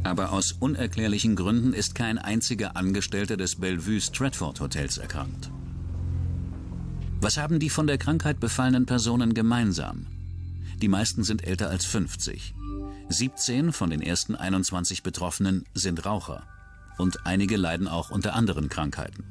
Aber 0.04 0.32
aus 0.32 0.52
unerklärlichen 0.52 1.36
Gründen 1.36 1.72
ist 1.72 1.94
kein 1.94 2.18
einziger 2.18 2.76
Angestellter 2.76 3.36
des 3.36 3.56
Bellevue 3.56 4.00
Stratford 4.00 4.60
Hotels 4.60 4.98
erkrankt. 4.98 5.50
Was 7.20 7.36
haben 7.36 7.58
die 7.58 7.70
von 7.70 7.88
der 7.88 7.98
Krankheit 7.98 8.38
befallenen 8.38 8.86
Personen 8.86 9.34
gemeinsam? 9.34 10.06
Die 10.80 10.88
meisten 10.88 11.24
sind 11.24 11.44
älter 11.44 11.70
als 11.70 11.84
50. 11.86 12.54
17 13.08 13.72
von 13.72 13.90
den 13.90 14.00
ersten 14.00 14.36
21 14.36 15.02
Betroffenen 15.02 15.64
sind 15.74 16.06
Raucher. 16.06 16.44
Und 16.98 17.26
einige 17.26 17.56
leiden 17.56 17.88
auch 17.88 18.10
unter 18.10 18.34
anderen 18.34 18.68
Krankheiten. 18.68 19.24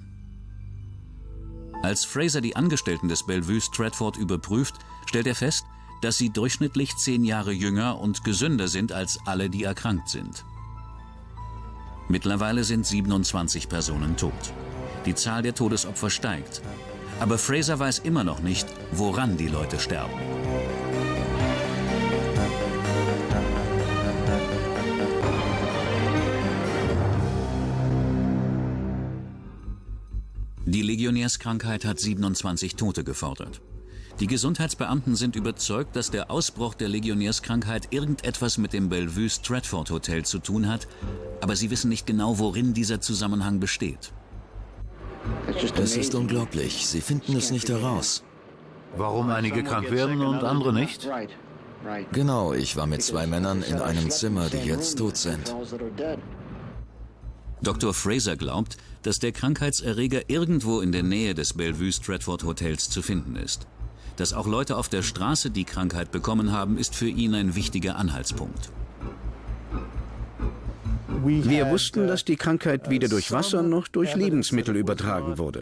Als 1.84 2.04
Fraser 2.04 2.42
die 2.42 2.56
Angestellten 2.56 3.08
des 3.08 3.25
Bellevue 3.25 3.62
Stratford 3.62 4.18
überprüft, 4.18 4.75
stellt 5.06 5.27
er 5.27 5.36
fest, 5.36 5.63
dass 6.01 6.18
sie 6.18 6.32
durchschnittlich 6.32 6.96
zehn 6.98 7.24
Jahre 7.24 7.54
jünger 7.54 8.00
und 8.00 8.24
gesünder 8.25 8.68
sind 8.68 8.92
als 8.92 9.18
alle, 9.25 9.50
die 9.50 9.63
erkrankt 9.63 10.10
sind. 10.10 10.44
Mittlerweile 12.10 12.66
sind 12.66 12.86
27 12.86 13.70
Personen 13.70 14.18
tot. 14.18 14.34
Die 15.06 15.16
Zahl 15.16 15.44
der 15.44 15.56
Todesopfer 15.56 16.10
steigt. 16.10 16.62
Aber 17.20 17.38
Fraser 17.38 17.80
weiß 17.80 18.00
immer 18.00 18.24
noch 18.24 18.39
nicht, 18.39 18.68
woran 18.92 19.38
die 19.38 19.48
Leute 19.48 19.80
sterben. 19.80 20.13
Die 30.69 30.81
Legionärskrankheit 30.81 31.86
hat 31.86 31.97
27 31.97 32.75
Tote 32.75 33.05
gefordert. 33.05 33.62
Die 34.19 34.27
Gesundheitsbeamten 34.27 35.15
sind 35.15 35.38
überzeugt, 35.38 35.95
dass 35.95 36.12
der 36.12 36.29
Ausbruch 36.29 36.74
der 36.74 36.89
Legionärskrankheit 36.89 37.93
irgendetwas 37.93 38.57
mit 38.57 38.74
dem 38.74 38.89
Bellevue 38.89 39.29
Stratford 39.29 39.89
Hotel 39.91 40.25
zu 40.25 40.39
tun 40.39 40.67
hat, 40.67 40.89
aber 41.39 41.55
sie 41.55 41.71
wissen 41.71 41.88
nicht 41.88 42.05
genau, 42.05 42.38
worin 42.38 42.74
dieser 42.74 43.00
Zusammenhang 43.00 43.62
besteht. 43.62 44.12
Es 45.77 45.95
ist 45.95 46.13
unglaublich. 46.15 46.86
Sie 46.86 47.00
finden 47.00 47.38
es 47.38 47.50
nicht 47.50 47.69
heraus. 47.69 48.25
Warum 48.97 49.29
einige 49.29 49.63
krank 49.63 49.89
werden 49.89 50.19
und 50.19 50.43
andere 50.43 50.74
nicht? 50.74 51.07
Genau, 52.12 52.51
ich 52.51 52.75
war 52.75 52.88
mit 52.88 53.03
zwei 53.03 53.25
Männern 53.25 53.63
in 53.63 53.77
einem 53.77 54.09
Zimmer, 54.09 54.50
die 54.50 54.67
jetzt 54.67 54.97
tot 54.97 55.15
sind. 55.15 55.55
Dr. 57.61 57.93
Fraser 57.93 58.35
glaubt, 58.35 58.77
dass 59.01 59.19
der 59.19 59.31
Krankheitserreger 59.31 60.29
irgendwo 60.29 60.81
in 60.81 60.91
der 60.91 61.03
Nähe 61.03 61.33
des 61.33 61.53
Bellevue 61.53 61.91
Stratford 61.91 62.43
Hotels 62.43 62.89
zu 62.89 63.01
finden 63.01 63.35
ist. 63.35 63.67
Dass 64.17 64.33
auch 64.33 64.47
Leute 64.47 64.77
auf 64.77 64.89
der 64.89 65.03
Straße 65.03 65.51
die 65.51 65.63
Krankheit 65.63 66.11
bekommen 66.11 66.51
haben, 66.51 66.77
ist 66.77 66.95
für 66.95 67.07
ihn 67.07 67.35
ein 67.35 67.55
wichtiger 67.55 67.95
Anhaltspunkt. 67.97 68.71
Wir 71.23 71.69
wussten, 71.69 72.07
dass 72.07 72.25
die 72.25 72.35
Krankheit 72.35 72.89
weder 72.89 73.07
durch 73.07 73.31
Wasser 73.31 73.63
noch 73.63 73.87
durch 73.87 74.15
Lebensmittel 74.15 74.75
übertragen 74.75 75.37
wurde. 75.37 75.61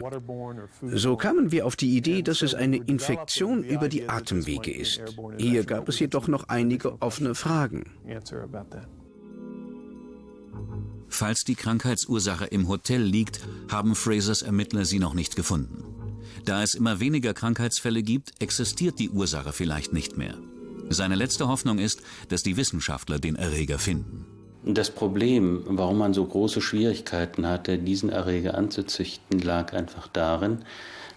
So 0.82 1.16
kamen 1.16 1.50
wir 1.50 1.66
auf 1.66 1.76
die 1.76 1.96
Idee, 1.96 2.22
dass 2.22 2.42
es 2.42 2.54
eine 2.54 2.76
Infektion 2.76 3.62
über 3.62 3.88
die 3.88 4.08
Atemwege 4.08 4.72
ist. 4.72 5.02
Hier 5.38 5.64
gab 5.64 5.88
es 5.88 5.98
jedoch 5.98 6.28
noch 6.28 6.48
einige 6.48 7.00
offene 7.00 7.34
Fragen. 7.34 7.84
Falls 11.08 11.44
die 11.44 11.54
Krankheitsursache 11.54 12.46
im 12.46 12.68
Hotel 12.68 13.02
liegt, 13.02 13.40
haben 13.70 13.94
Frasers 13.94 14.42
Ermittler 14.42 14.84
sie 14.84 14.98
noch 14.98 15.14
nicht 15.14 15.36
gefunden. 15.36 15.84
Da 16.44 16.62
es 16.62 16.74
immer 16.74 17.00
weniger 17.00 17.34
Krankheitsfälle 17.34 18.02
gibt, 18.02 18.32
existiert 18.40 18.98
die 18.98 19.10
Ursache 19.10 19.52
vielleicht 19.52 19.92
nicht 19.92 20.16
mehr. 20.16 20.34
Seine 20.88 21.16
letzte 21.16 21.48
Hoffnung 21.48 21.78
ist, 21.78 22.02
dass 22.28 22.42
die 22.42 22.56
Wissenschaftler 22.56 23.18
den 23.18 23.36
Erreger 23.36 23.78
finden. 23.78 24.26
Das 24.64 24.90
Problem, 24.90 25.62
warum 25.66 25.98
man 25.98 26.12
so 26.14 26.24
große 26.24 26.60
Schwierigkeiten 26.60 27.46
hatte, 27.46 27.78
diesen 27.78 28.10
Erreger 28.10 28.56
anzuzüchten, 28.56 29.40
lag 29.40 29.72
einfach 29.72 30.08
darin, 30.08 30.64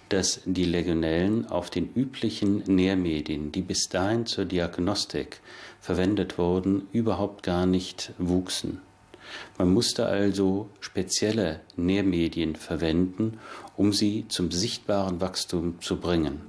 dass 0.10 0.42
die 0.46 0.66
Legionellen 0.66 1.48
auf 1.48 1.70
den 1.70 1.94
üblichen 1.94 2.64
Nährmedien, 2.68 3.52
die 3.52 3.62
bis 3.62 3.90
dahin 3.90 4.26
zur 4.26 4.46
Diagnostik 4.46 5.42
verwendet 5.80 6.38
wurden, 6.38 6.88
überhaupt 6.92 7.44
gar 7.44 7.66
nicht 7.66 8.14
wuchsen. 8.18 8.82
Man 9.58 9.74
musste 9.74 10.06
also 10.06 10.70
spezielle 10.80 11.62
Nährmedien 11.76 12.56
verwenden, 12.56 13.40
um 13.78 13.94
sie 13.94 14.26
zum 14.28 14.52
sichtbaren 14.52 15.22
Wachstum 15.22 15.82
zu 15.82 15.98
bringen. 15.98 16.42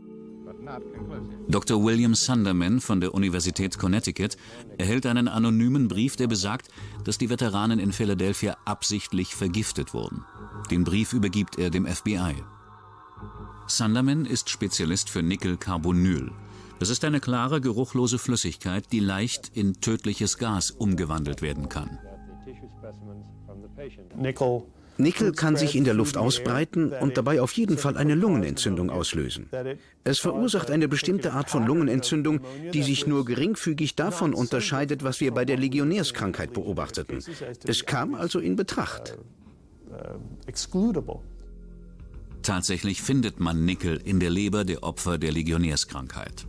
Dr. 1.48 1.82
William 1.82 2.14
Sunderman 2.14 2.80
von 2.80 3.00
der 3.00 3.14
Universität 3.14 3.78
Connecticut 3.78 4.36
erhält 4.78 5.06
einen 5.06 5.26
anonymen 5.26 5.88
Brief, 5.88 6.16
der 6.16 6.26
besagt, 6.26 6.68
dass 7.04 7.18
die 7.18 7.30
Veteranen 7.30 7.78
in 7.78 7.92
Philadelphia 7.92 8.56
absichtlich 8.64 9.34
vergiftet 9.34 9.94
wurden. 9.94 10.24
Den 10.70 10.84
Brief 10.84 11.12
übergibt 11.12 11.58
er 11.58 11.70
dem 11.70 11.86
FBI. 11.86 12.34
Sunderman 13.66 14.26
ist 14.26 14.50
Spezialist 14.50 15.10
für 15.10 15.22
Nickelcarbonyl. 15.22 16.30
Das 16.78 16.88
ist 16.88 17.04
eine 17.04 17.20
klare, 17.20 17.60
geruchlose 17.60 18.18
Flüssigkeit, 18.18 18.90
die 18.92 19.00
leicht 19.00 19.50
in 19.54 19.80
tödliches 19.80 20.38
Gas 20.38 20.70
umgewandelt 20.70 21.42
werden 21.42 21.68
kann. 21.68 21.98
Nickel 25.00 25.32
kann 25.32 25.56
sich 25.56 25.76
in 25.76 25.84
der 25.84 25.94
Luft 25.94 26.16
ausbreiten 26.16 26.92
und 26.92 27.16
dabei 27.16 27.40
auf 27.40 27.52
jeden 27.52 27.78
Fall 27.78 27.96
eine 27.96 28.14
Lungenentzündung 28.14 28.90
auslösen. 28.90 29.48
Es 30.04 30.18
verursacht 30.18 30.70
eine 30.70 30.88
bestimmte 30.88 31.32
Art 31.32 31.50
von 31.50 31.66
Lungenentzündung, 31.66 32.40
die 32.72 32.82
sich 32.82 33.06
nur 33.06 33.24
geringfügig 33.24 33.96
davon 33.96 34.34
unterscheidet, 34.34 35.02
was 35.02 35.20
wir 35.20 35.32
bei 35.32 35.44
der 35.44 35.56
Legionärskrankheit 35.56 36.52
beobachteten. 36.52 37.24
Es 37.66 37.86
kam 37.86 38.14
also 38.14 38.38
in 38.38 38.56
Betracht. 38.56 39.18
Tatsächlich 42.42 43.02
findet 43.02 43.40
man 43.40 43.64
Nickel 43.64 44.00
in 44.04 44.20
der 44.20 44.30
Leber 44.30 44.64
der 44.64 44.82
Opfer 44.82 45.18
der 45.18 45.32
Legionärskrankheit. 45.32 46.46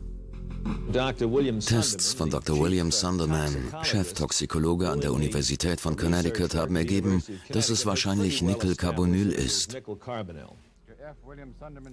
Tests 1.66 2.14
von 2.14 2.30
Dr. 2.30 2.60
William 2.60 2.92
Sunderman, 2.92 3.56
Cheftoxikologe 3.84 4.90
an 4.90 5.02
der 5.02 5.14
Universität 5.14 5.80
von 5.80 5.96
Connecticut, 5.96 6.56
haben 6.56 6.76
ergeben, 6.76 7.24
dass 7.50 7.70
es 7.70 7.86
wahrscheinlich 7.86 8.42
Nickelcarbonyl 8.42 9.32
ist. 9.32 9.78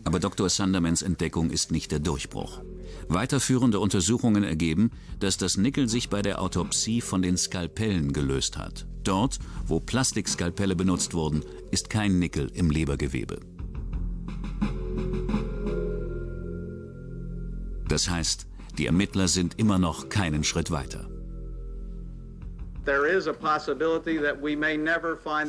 Aber 0.04 0.20
Dr. 0.20 0.48
Sundermans 0.48 1.02
Entdeckung 1.02 1.50
ist 1.50 1.70
nicht 1.70 1.92
der 1.92 1.98
Durchbruch. 1.98 2.60
Weiterführende 3.08 3.80
Untersuchungen 3.80 4.44
ergeben, 4.44 4.90
dass 5.20 5.36
das 5.36 5.56
Nickel 5.56 5.88
sich 5.88 6.10
bei 6.10 6.22
der 6.22 6.42
Autopsie 6.42 7.00
von 7.00 7.22
den 7.22 7.36
Skalpellen 7.36 8.12
gelöst 8.12 8.58
hat. 8.58 8.86
Dort, 9.04 9.38
wo 9.66 9.80
Plastikskalpelle 9.80 10.76
benutzt 10.76 11.14
wurden, 11.14 11.42
ist 11.70 11.88
kein 11.88 12.18
Nickel 12.18 12.50
im 12.54 12.70
Lebergewebe. 12.70 13.40
Das 17.88 18.10
heißt, 18.10 18.46
die 18.78 18.86
Ermittler 18.86 19.28
sind 19.28 19.58
immer 19.58 19.78
noch 19.78 20.08
keinen 20.08 20.44
Schritt 20.44 20.70
weiter. 20.70 21.08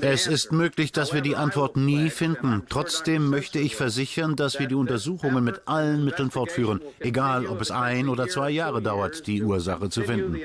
Es 0.01 0.27
ist 0.27 0.51
möglich, 0.51 0.91
dass 0.91 1.13
wir 1.13 1.21
die 1.21 1.37
Antwort 1.37 1.77
nie 1.77 2.09
finden. 2.09 2.63
Trotzdem 2.67 3.29
möchte 3.29 3.59
ich 3.59 3.77
versichern, 3.77 4.35
dass 4.35 4.59
wir 4.59 4.67
die 4.67 4.75
Untersuchungen 4.75 5.43
mit 5.45 5.61
allen 5.65 6.03
Mitteln 6.03 6.31
fortführen, 6.31 6.81
egal 6.99 7.45
ob 7.45 7.61
es 7.61 7.71
ein 7.71 8.09
oder 8.09 8.27
zwei 8.27 8.49
Jahre 8.49 8.81
dauert, 8.81 9.25
die 9.25 9.41
Ursache 9.41 9.89
zu 9.89 10.01
finden. 10.01 10.35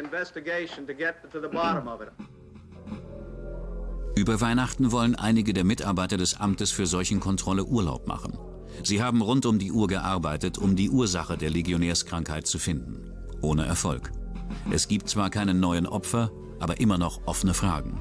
Über 4.16 4.40
Weihnachten 4.40 4.92
wollen 4.92 5.16
einige 5.16 5.52
der 5.52 5.64
Mitarbeiter 5.64 6.16
des 6.16 6.38
Amtes 6.38 6.70
für 6.70 6.86
Seuchenkontrolle 6.86 7.64
Urlaub 7.64 8.06
machen. 8.06 8.38
Sie 8.82 9.02
haben 9.02 9.22
rund 9.22 9.46
um 9.46 9.58
die 9.58 9.72
Uhr 9.72 9.86
gearbeitet, 9.86 10.58
um 10.58 10.76
die 10.76 10.90
Ursache 10.90 11.38
der 11.38 11.50
Legionärskrankheit 11.50 12.46
zu 12.46 12.58
finden. 12.58 13.12
Ohne 13.40 13.64
Erfolg. 13.64 14.10
Es 14.70 14.88
gibt 14.88 15.08
zwar 15.08 15.30
keine 15.30 15.54
neuen 15.54 15.86
Opfer, 15.86 16.30
aber 16.60 16.80
immer 16.80 16.98
noch 16.98 17.20
offene 17.26 17.54
Fragen. 17.54 18.00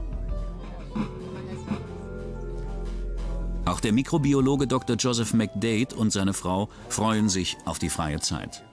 Auch 3.65 3.79
der 3.79 3.93
Mikrobiologe 3.93 4.67
Dr. 4.67 4.97
Joseph 4.97 5.33
McDade 5.33 5.95
und 5.95 6.11
seine 6.11 6.33
Frau 6.33 6.69
freuen 6.89 7.29
sich 7.29 7.57
auf 7.65 7.79
die 7.79 7.89
freie 7.89 8.19
Zeit. 8.19 8.63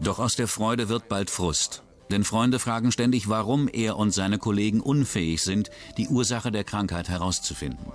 Doch 0.00 0.18
aus 0.18 0.36
der 0.36 0.48
Freude 0.48 0.88
wird 0.88 1.08
bald 1.08 1.30
Frust. 1.30 1.82
Denn 2.10 2.24
Freunde 2.24 2.58
fragen 2.58 2.92
ständig, 2.92 3.28
warum 3.28 3.68
er 3.68 3.96
und 3.96 4.12
seine 4.12 4.38
Kollegen 4.38 4.80
unfähig 4.80 5.42
sind, 5.42 5.70
die 5.96 6.08
Ursache 6.08 6.52
der 6.52 6.64
Krankheit 6.64 7.08
herauszufinden. 7.08 7.92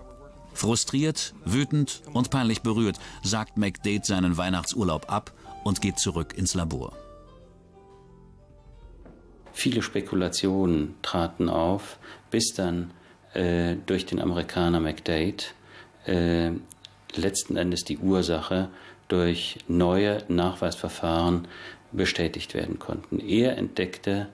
Frustriert, 0.54 1.36
wütend 1.46 2.02
und 2.14 2.32
peinlich 2.32 2.62
berührt 2.62 2.98
sagt 3.22 3.58
McDade 3.58 4.02
seinen 4.04 4.38
Weihnachtsurlaub 4.38 5.12
ab 5.12 5.32
und 5.64 5.82
geht 5.82 6.00
zurück 6.00 6.34
ins 6.36 6.56
Labor. 6.56 6.94
Viele 9.54 9.82
Spekulationen 9.82 10.96
traten 11.02 11.50
auf, 11.50 12.00
bis 12.32 12.54
dann 12.56 12.92
äh, 13.34 13.76
durch 13.86 14.06
den 14.06 14.20
Amerikaner 14.20 14.80
McDade 14.80 15.44
äh, 16.06 16.52
letzten 17.16 17.56
Endes 17.56 17.84
die 17.84 17.98
Ursache 17.98 18.70
durch 19.08 19.60
neue 19.68 20.24
Nachweisverfahren 20.28 21.48
bestätigt 21.98 22.54
werden 22.54 22.80
konnten. 22.80 23.20
Er 23.20 23.58
entdeckte 23.58 24.28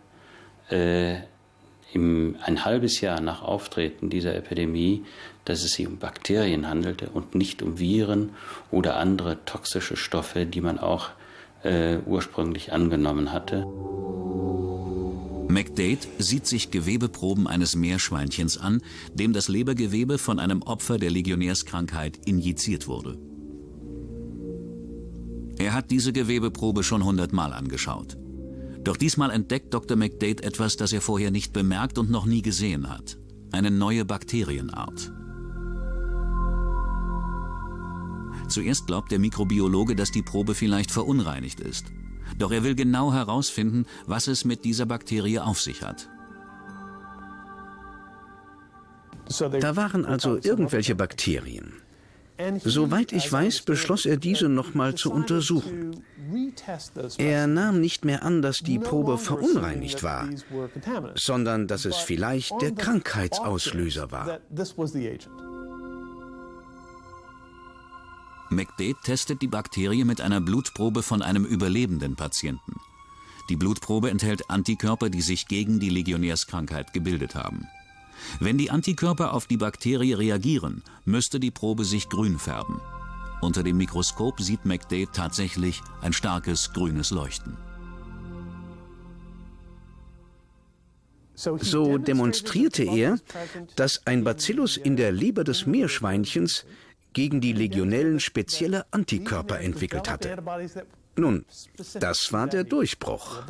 äh, 0.70 1.16
im, 1.94 2.36
ein 2.44 2.66
halbes 2.66 3.02
Jahr 3.02 3.22
nach 3.22 3.42
Auftreten 3.42 4.10
dieser 4.10 4.36
Epidemie, 4.36 5.04
dass 5.46 5.64
es 5.64 5.74
sich 5.74 5.88
um 5.88 5.98
Bakterien 5.98 6.68
handelte 6.68 7.10
und 7.10 7.36
nicht 7.36 7.62
um 7.62 7.80
Viren 7.80 8.32
oder 8.72 8.98
andere 8.98 9.44
toxische 9.46 9.96
Stoffe, 9.96 10.46
die 10.46 10.62
man 10.62 10.80
auch 10.80 11.10
äh, 11.64 11.98
ursprünglich 12.06 12.72
angenommen 12.74 13.32
hatte. 13.32 13.66
McDade 15.48 16.00
sieht 16.18 16.48
sich 16.48 16.72
Gewebeproben 16.72 17.48
eines 17.48 17.76
Meerschweinchens 17.76 18.58
an, 18.58 18.82
dem 19.14 19.34
das 19.34 19.50
Lebergewebe 19.50 20.18
von 20.18 20.40
einem 20.40 20.64
Opfer 20.64 20.98
der 20.98 21.12
Legionärskrankheit 21.12 22.18
injiziert 22.26 22.88
wurde. 22.88 23.20
Er 25.64 25.74
hat 25.74 25.92
diese 25.92 26.12
Gewebeprobe 26.12 26.84
schon 26.84 27.06
hundertmal 27.06 27.54
angeschaut. 27.54 28.18
Doch 28.84 28.98
diesmal 28.98 29.32
entdeckt 29.32 29.74
Dr. 29.74 29.96
McDade 29.96 30.44
etwas, 30.44 30.76
das 30.76 30.92
er 30.92 31.00
vorher 31.00 31.32
nicht 31.32 31.54
bemerkt 31.54 31.98
und 31.98 32.12
noch 32.12 32.26
nie 32.26 32.42
gesehen 32.42 32.90
hat. 32.90 33.18
Eine 33.54 33.72
neue 33.72 34.04
Bakterienart. 34.04 35.14
Zuerst 38.50 38.88
glaubt 38.88 39.10
der 39.14 39.20
Mikrobiologe, 39.20 39.96
dass 39.96 40.12
die 40.12 40.22
Probe 40.22 40.54
vielleicht 40.54 40.92
verunreinigt 40.92 41.62
ist. 41.62 41.86
Doch 42.38 42.52
er 42.52 42.66
will 42.66 42.76
genau 42.76 43.14
herausfinden, 43.14 43.86
was 44.06 44.28
es 44.28 44.44
mit 44.44 44.66
dieser 44.66 44.86
Bakterie 44.86 45.40
auf 45.40 45.62
sich 45.62 45.82
hat. 45.82 46.10
Da 49.62 49.78
waren 49.78 50.04
also 50.04 50.38
irgendwelche 50.44 50.96
Bakterien. 50.96 51.83
Soweit 52.64 53.12
ich 53.12 53.32
weiß, 53.32 53.62
beschloss 53.62 54.06
er 54.06 54.18
diese 54.18 54.50
nochmal 54.50 54.96
zu 54.96 55.12
untersuchen. 55.12 56.04
Er 57.18 57.48
nahm 57.48 57.80
nicht 57.80 58.06
mehr 58.06 58.24
an, 58.24 58.42
dass 58.42 58.58
die 58.58 58.80
Probe 58.80 59.18
verunreinigt 59.18 60.04
war, 60.04 60.28
sondern 61.16 61.68
dass 61.68 61.86
es 61.86 61.98
vielleicht 61.98 62.54
der 62.62 62.72
Krankheitsauslöser 62.72 64.12
war. 64.12 64.40
McDade 68.50 68.96
testet 69.04 69.42
die 69.42 69.48
Bakterie 69.48 70.04
mit 70.04 70.22
einer 70.22 70.42
Blutprobe 70.42 71.04
von 71.04 71.22
einem 71.22 71.46
überlebenden 71.46 72.16
Patienten. 72.16 72.76
Die 73.50 73.56
Blutprobe 73.56 74.10
enthält 74.10 74.50
Antikörper, 74.50 75.10
die 75.10 75.22
sich 75.22 75.48
gegen 75.48 75.80
die 75.80 75.90
Legionärskrankheit 75.90 76.94
gebildet 76.94 77.36
haben. 77.36 77.68
Wenn 78.40 78.58
die 78.58 78.72
Antikörper 78.72 79.34
auf 79.34 79.48
die 79.48 79.58
Bakterie 79.58 80.14
reagieren, 80.14 80.84
müsste 81.06 81.40
die 81.40 81.52
Probe 81.52 81.86
sich 81.86 82.10
grün 82.10 82.40
färben. 82.40 82.82
Unter 83.42 83.64
dem 83.64 83.78
Mikroskop 83.78 84.40
sieht 84.40 84.66
McDade 84.66 85.10
tatsächlich 85.12 85.82
ein 86.02 86.14
starkes 86.14 86.72
grünes 86.72 87.12
Leuchten. 87.12 87.58
So 91.36 91.98
demonstrierte 91.98 92.84
er, 92.84 93.18
dass 93.76 94.06
ein 94.06 94.24
Bacillus 94.24 94.78
in 94.78 94.96
der 94.96 95.12
Leber 95.12 95.44
des 95.44 95.66
Meerschweinchens 95.66 96.66
gegen 97.12 97.42
die 97.42 97.54
Legionellen 97.54 98.20
spezielle 98.20 98.86
Antikörper 98.92 99.60
entwickelt 99.60 100.10
hatte. 100.10 100.38
Nun, 101.16 101.46
das 102.00 102.32
war 102.32 102.48
der 102.48 102.64
Durchbruch. 102.64 103.44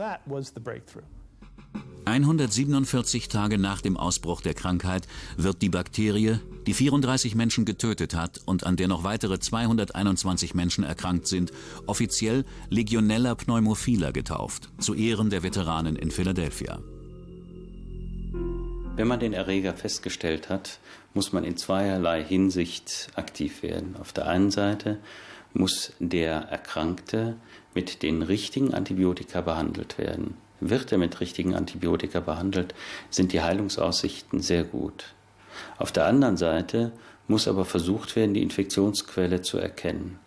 147 2.06 3.30
Tage 3.30 3.58
nach 3.58 3.82
dem 3.82 3.98
Ausbruch 3.98 4.42
der 4.42 4.54
Krankheit 4.54 5.08
wird 5.38 5.62
die 5.62 5.70
Bakterie, 5.70 6.40
die 6.68 6.74
34 6.74 7.34
Menschen 7.36 7.66
getötet 7.66 8.14
hat 8.14 8.42
und 8.46 8.66
an 8.66 8.76
der 8.76 8.88
noch 8.88 9.04
weitere 9.04 9.40
221 9.40 10.54
Menschen 10.54 10.84
erkrankt 10.84 11.28
sind, 11.28 11.52
offiziell 11.88 12.46
Legionella 12.70 13.36
pneumophila 13.36 14.12
getauft, 14.12 14.70
zu 14.80 14.94
Ehren 14.94 15.30
der 15.30 15.44
Veteranen 15.44 15.96
in 15.96 16.12
Philadelphia. 16.12 16.80
Wenn 18.96 19.08
man 19.08 19.20
den 19.20 19.34
Erreger 19.34 19.74
festgestellt 19.74 20.50
hat, 20.50 20.80
muss 21.14 21.34
man 21.34 21.44
in 21.44 21.58
zweierlei 21.58 22.24
Hinsicht 22.24 23.10
aktiv 23.16 23.64
werden. 23.64 23.96
Auf 24.00 24.14
der 24.14 24.28
einen 24.28 24.52
Seite 24.52 25.00
muss 25.54 25.94
der 26.00 26.34
Erkrankte 26.34 27.38
mit 27.74 28.04
den 28.04 28.22
richtigen 28.22 28.74
Antibiotika 28.74 29.42
behandelt 29.42 29.98
werden. 29.98 30.36
Wird 30.70 30.92
er 30.92 30.98
mit 30.98 31.20
richtigen 31.20 31.56
Antibiotika 31.56 32.20
behandelt, 32.20 32.74
sind 33.10 33.34
die 33.34 33.42
Heilungsaussichten 33.42 34.40
sehr 34.40 34.64
gut. 34.64 35.14
Auf 35.78 35.92
der 35.92 36.06
anderen 36.06 36.38
Seite 36.38 36.92
muss 37.28 37.48
aber 37.48 37.66
versucht 37.66 38.16
werden, 38.16 38.34
die 38.34 38.42
Infektionsquelle 38.42 39.42
zu 39.42 39.58
erkennen. 39.58 40.20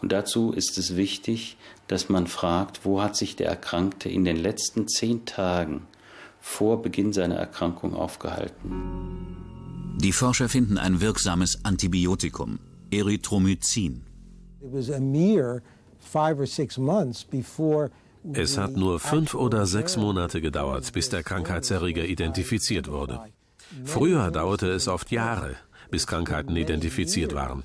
Und 0.00 0.12
dazu 0.12 0.52
ist 0.52 0.78
es 0.78 0.96
wichtig, 0.96 1.56
dass 1.86 2.08
man 2.08 2.26
fragt, 2.26 2.84
wo 2.84 3.02
hat 3.02 3.16
sich 3.16 3.36
der 3.36 3.48
Erkrankte 3.48 4.08
in 4.08 4.24
den 4.24 4.36
letzten 4.36 4.88
zehn 4.88 5.24
Tagen 5.26 5.86
vor 6.40 6.80
Beginn 6.82 7.12
seiner 7.12 7.36
Erkrankung 7.36 7.94
aufgehalten. 7.94 9.36
Die 9.98 10.12
Forscher 10.12 10.48
finden 10.48 10.78
ein 10.78 11.00
wirksames 11.02 11.64
Antibiotikum, 11.64 12.58
Erythromycin. 12.90 14.02
It 14.62 14.72
was 14.72 14.90
a 14.90 15.00
mere 15.00 15.62
five 15.98 16.38
or 16.38 16.46
six 16.46 16.78
months 16.78 17.24
before 17.24 17.90
Es 18.32 18.58
hat 18.58 18.76
nur 18.76 19.00
fünf 19.00 19.34
oder 19.34 19.66
sechs 19.66 19.96
Monate 19.96 20.40
gedauert, 20.40 20.92
bis 20.92 21.08
der 21.08 21.22
Krankheitserreger 21.22 22.04
identifiziert 22.04 22.90
wurde. 22.90 23.20
Früher 23.84 24.30
dauerte 24.30 24.70
es 24.70 24.88
oft 24.88 25.10
Jahre, 25.10 25.56
bis 25.90 26.06
Krankheiten 26.06 26.56
identifiziert 26.56 27.34
waren. 27.34 27.62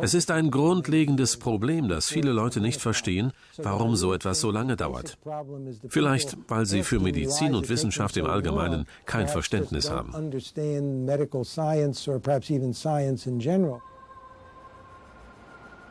Es 0.00 0.14
ist 0.14 0.30
ein 0.30 0.50
grundlegendes 0.50 1.36
Problem, 1.36 1.88
dass 1.88 2.06
viele 2.06 2.32
Leute 2.32 2.60
nicht 2.60 2.80
verstehen, 2.80 3.32
warum 3.58 3.96
so 3.96 4.14
etwas 4.14 4.40
so 4.40 4.50
lange 4.50 4.76
dauert. 4.76 5.18
Vielleicht, 5.88 6.36
weil 6.48 6.66
sie 6.66 6.82
für 6.82 7.00
Medizin 7.00 7.54
und 7.54 7.68
Wissenschaft 7.68 8.16
im 8.16 8.26
Allgemeinen 8.26 8.86
kein 9.04 9.28
Verständnis 9.28 9.90
haben. 9.90 10.14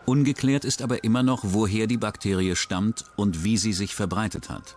Ungeklärt 0.09 0.65
ist 0.65 0.81
aber 0.81 1.03
immer 1.03 1.21
noch, 1.21 1.41
woher 1.43 1.85
die 1.85 1.99
Bakterie 1.99 2.55
stammt 2.55 3.05
und 3.15 3.43
wie 3.43 3.57
sie 3.57 3.73
sich 3.73 3.93
verbreitet 3.93 4.49
hat. 4.49 4.75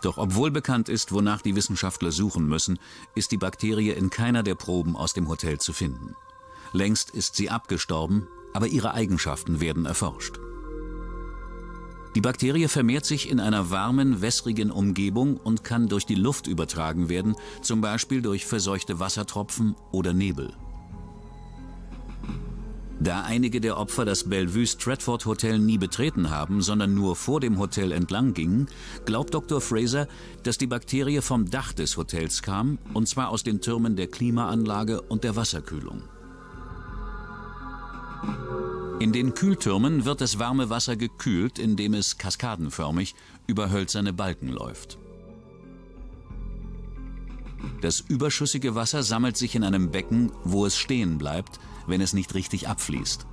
Doch 0.00 0.16
obwohl 0.16 0.50
bekannt 0.50 0.88
ist, 0.88 1.12
wonach 1.12 1.42
die 1.42 1.56
Wissenschaftler 1.56 2.10
suchen 2.10 2.46
müssen, 2.46 2.78
ist 3.14 3.32
die 3.32 3.36
Bakterie 3.36 3.90
in 3.90 4.08
keiner 4.08 4.42
der 4.42 4.54
Proben 4.54 4.96
aus 4.96 5.12
dem 5.12 5.28
Hotel 5.28 5.60
zu 5.60 5.74
finden. 5.74 6.16
Längst 6.72 7.10
ist 7.10 7.36
sie 7.36 7.50
abgestorben, 7.50 8.28
aber 8.54 8.66
ihre 8.66 8.94
Eigenschaften 8.94 9.60
werden 9.60 9.84
erforscht. 9.84 10.40
Die 12.14 12.22
Bakterie 12.22 12.68
vermehrt 12.68 13.04
sich 13.04 13.28
in 13.28 13.40
einer 13.40 13.68
warmen, 13.68 14.22
wässrigen 14.22 14.70
Umgebung 14.70 15.36
und 15.36 15.64
kann 15.64 15.88
durch 15.88 16.06
die 16.06 16.14
Luft 16.14 16.46
übertragen 16.46 17.10
werden, 17.10 17.36
zum 17.60 17.82
Beispiel 17.82 18.22
durch 18.22 18.46
verseuchte 18.46 19.00
Wassertropfen 19.00 19.76
oder 19.90 20.14
Nebel. 20.14 20.54
Da 23.02 23.22
einige 23.22 23.60
der 23.60 23.78
Opfer 23.78 24.04
das 24.04 24.28
Bellevue 24.28 24.64
Stratford 24.64 25.26
Hotel 25.26 25.58
nie 25.58 25.76
betreten 25.76 26.30
haben, 26.30 26.62
sondern 26.62 26.94
nur 26.94 27.16
vor 27.16 27.40
dem 27.40 27.58
Hotel 27.58 27.90
entlang 27.90 28.32
gingen, 28.32 28.68
glaubt 29.04 29.34
Dr. 29.34 29.60
Fraser, 29.60 30.06
dass 30.44 30.56
die 30.56 30.68
Bakterie 30.68 31.20
vom 31.20 31.50
Dach 31.50 31.72
des 31.72 31.96
Hotels 31.96 32.42
kam, 32.42 32.78
und 32.94 33.08
zwar 33.08 33.30
aus 33.30 33.42
den 33.42 33.60
Türmen 33.60 33.96
der 33.96 34.06
Klimaanlage 34.06 35.02
und 35.02 35.24
der 35.24 35.34
Wasserkühlung. 35.34 36.02
In 39.00 39.10
den 39.10 39.34
Kühltürmen 39.34 40.04
wird 40.04 40.20
das 40.20 40.38
warme 40.38 40.70
Wasser 40.70 40.94
gekühlt, 40.94 41.58
indem 41.58 41.94
es 41.94 42.18
kaskadenförmig 42.18 43.16
über 43.48 43.72
hölzerne 43.72 44.12
Balken 44.12 44.46
läuft. 44.46 44.96
Das 47.80 47.98
überschüssige 47.98 48.76
Wasser 48.76 49.02
sammelt 49.02 49.36
sich 49.36 49.56
in 49.56 49.64
einem 49.64 49.90
Becken, 49.90 50.30
wo 50.44 50.66
es 50.66 50.76
stehen 50.76 51.18
bleibt, 51.18 51.58
wenn 51.92 52.00
es 52.00 52.14
nicht 52.14 52.34
richtig 52.34 52.68
abfließt. 52.68 53.26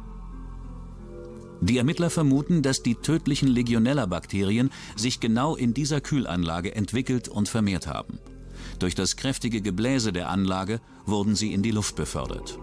Die 1.62 1.78
Ermittler 1.78 2.10
vermuten, 2.10 2.62
dass 2.62 2.84
die 2.84 2.96
tödlichen 2.96 3.48
Legionella-Bakterien 3.48 4.70
sich 4.98 5.22
genau 5.22 5.56
in 5.56 5.74
dieser 5.74 6.02
Kühlanlage 6.02 6.76
entwickelt 6.76 7.30
und 7.30 7.48
vermehrt 7.48 7.88
haben. 7.88 8.20
Durch 8.78 8.96
das 8.96 9.16
kräftige 9.16 9.62
Gebläse 9.62 10.12
der 10.12 10.30
Anlage 10.30 10.82
wurden 11.06 11.36
sie 11.36 11.54
in 11.54 11.64
die 11.64 11.72
Luft 11.72 11.96
befördert. 11.96 12.60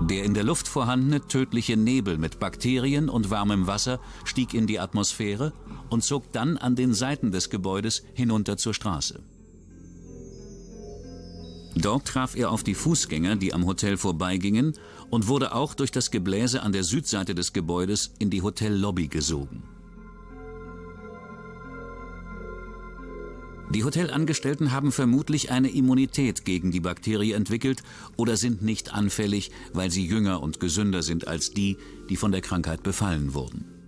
Der 0.00 0.24
in 0.24 0.32
der 0.32 0.44
Luft 0.44 0.66
vorhandene 0.66 1.20
tödliche 1.20 1.76
Nebel 1.76 2.16
mit 2.16 2.40
Bakterien 2.40 3.10
und 3.10 3.28
warmem 3.28 3.66
Wasser 3.66 4.00
stieg 4.24 4.54
in 4.54 4.66
die 4.66 4.80
Atmosphäre 4.80 5.52
und 5.90 6.02
zog 6.02 6.32
dann 6.32 6.56
an 6.56 6.76
den 6.76 6.94
Seiten 6.94 7.30
des 7.30 7.50
Gebäudes 7.50 8.04
hinunter 8.14 8.56
zur 8.56 8.72
Straße. 8.72 9.22
Dort 11.76 12.06
traf 12.06 12.36
er 12.36 12.50
auf 12.50 12.62
die 12.64 12.74
Fußgänger, 12.74 13.36
die 13.36 13.54
am 13.54 13.66
Hotel 13.66 13.96
vorbeigingen, 13.96 14.74
und 15.08 15.28
wurde 15.28 15.54
auch 15.54 15.74
durch 15.74 15.92
das 15.92 16.10
Gebläse 16.10 16.62
an 16.62 16.72
der 16.72 16.84
Südseite 16.84 17.34
des 17.34 17.52
Gebäudes 17.52 18.12
in 18.18 18.30
die 18.30 18.42
Hotellobby 18.42 19.08
gesogen. 19.08 19.62
Die 23.72 23.84
Hotelangestellten 23.84 24.72
haben 24.72 24.90
vermutlich 24.90 25.52
eine 25.52 25.70
Immunität 25.70 26.44
gegen 26.44 26.72
die 26.72 26.80
Bakterie 26.80 27.32
entwickelt 27.32 27.84
oder 28.16 28.36
sind 28.36 28.62
nicht 28.62 28.92
anfällig, 28.92 29.52
weil 29.72 29.92
sie 29.92 30.04
jünger 30.04 30.42
und 30.42 30.58
gesünder 30.58 31.02
sind 31.04 31.28
als 31.28 31.52
die, 31.52 31.76
die 32.08 32.16
von 32.16 32.32
der 32.32 32.40
Krankheit 32.40 32.82
befallen 32.82 33.32
wurden. 33.32 33.79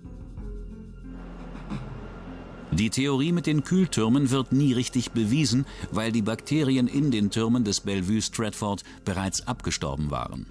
Die 2.73 2.89
Theorie 2.89 3.33
mit 3.33 3.47
den 3.47 3.65
Kühltürmen 3.65 4.31
wird 4.31 4.53
nie 4.53 4.73
richtig 4.73 5.11
bewiesen, 5.11 5.67
weil 5.91 6.11
die 6.11 6.23
Bakterien 6.23 6.89
in 6.89 7.11
den 7.11 7.31
Türmen 7.31 7.65
des 7.65 7.81
Bellevue 7.81 8.23
Stratford 8.23 8.83
bereits 9.05 9.47
abgestorben 9.47 10.11
waren. 10.11 10.47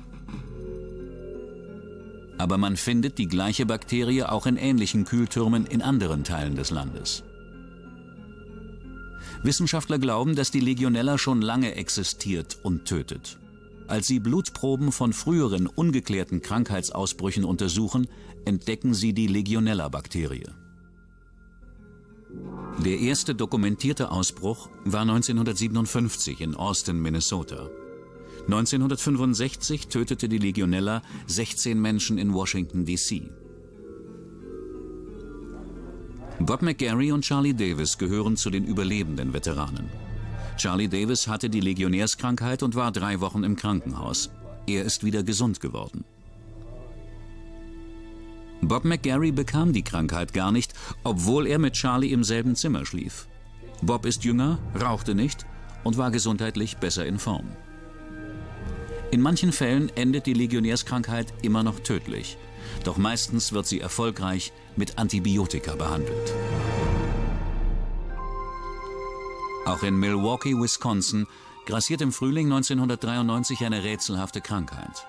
Aber 2.38 2.58
man 2.58 2.78
findet 2.78 3.18
die 3.18 3.28
gleiche 3.28 3.66
Bakterie 3.66 4.24
auch 4.24 4.46
in 4.46 4.58
ähnlichen 4.58 5.06
Kühltürmen 5.06 5.66
in 5.66 5.82
anderen 5.82 6.24
Teilen 6.24 6.56
des 6.56 6.70
Landes. 6.70 7.24
Wissenschaftler 9.44 9.98
glauben, 9.98 10.36
dass 10.36 10.52
die 10.52 10.60
Legionella 10.60 11.18
schon 11.18 11.42
lange 11.42 11.74
existiert 11.74 12.60
und 12.62 12.86
tötet. 12.86 13.40
Als 13.88 14.06
sie 14.06 14.20
Blutproben 14.20 14.92
von 14.92 15.12
früheren 15.12 15.66
ungeklärten 15.66 16.42
Krankheitsausbrüchen 16.44 17.44
untersuchen, 17.44 18.08
entdecken 18.46 18.94
sie 18.94 19.14
die 19.14 19.28
Legionella-Bakterie. 19.28 20.61
Der 22.84 23.00
erste 23.00 23.36
dokumentierte 23.36 24.12
Ausbruch 24.12 24.70
war 24.86 25.02
1957 25.02 26.42
in 26.42 26.56
Austin, 26.56 27.02
Minnesota. 27.02 27.70
1965 28.46 29.88
tötete 29.88 30.28
die 30.28 30.40
Legionella 30.40 31.04
16 31.28 31.80
Menschen 31.80 32.18
in 32.18 32.34
Washington, 32.34 32.86
D.C. 32.86 33.30
Bob 36.40 36.64
McGarry 36.64 37.12
und 37.12 37.22
Charlie 37.22 37.54
Davis 37.54 37.98
gehören 37.98 38.36
zu 38.36 38.50
den 38.50 38.66
überlebenden 38.66 39.32
Veteranen. 39.34 39.90
Charlie 40.58 40.88
Davis 40.88 41.28
hatte 41.28 41.50
die 41.50 41.60
Legionärskrankheit 41.60 42.64
und 42.64 42.76
war 42.76 42.92
drei 42.92 43.20
Wochen 43.22 43.44
im 43.44 43.56
Krankenhaus. 43.56 44.32
Er 44.66 44.84
ist 44.86 45.04
wieder 45.04 45.24
gesund 45.24 45.60
geworden. 45.60 46.04
Bob 48.62 48.86
McGarry 48.86 49.32
bekam 49.32 49.74
die 49.74 49.84
Krankheit 49.84 50.34
gar 50.34 50.52
nicht, 50.52 50.74
obwohl 51.04 51.48
er 51.48 51.60
mit 51.60 51.74
Charlie 51.74 52.12
im 52.12 52.24
selben 52.24 52.56
Zimmer 52.56 52.86
schlief. 52.86 53.28
Bob 53.82 54.06
ist 54.06 54.24
jünger, 54.24 54.60
rauchte 54.80 55.16
nicht 55.16 55.46
und 55.84 55.98
war 55.98 56.12
gesundheitlich 56.12 56.78
besser 56.78 57.06
in 57.06 57.18
Form. 57.18 57.48
In 59.10 59.22
manchen 59.22 59.52
Fällen 59.52 59.90
endet 59.96 60.26
die 60.26 60.34
Legionärskrankheit 60.34 61.34
immer 61.42 61.64
noch 61.64 61.80
tödlich. 61.80 62.38
Doch 62.84 62.98
meistens 62.98 63.52
wird 63.52 63.66
sie 63.66 63.82
erfolgreich 63.82 64.54
mit 64.76 64.98
Antibiotika 64.98 65.76
behandelt. 65.76 66.34
Auch 69.66 69.84
in 69.84 69.96
Milwaukee, 69.96 70.56
Wisconsin, 70.56 71.28
grassiert 71.66 72.02
im 72.02 72.12
Frühling 72.12 72.46
1993 72.46 73.66
eine 73.66 73.84
rätselhafte 73.84 74.42
Krankheit. 74.42 75.06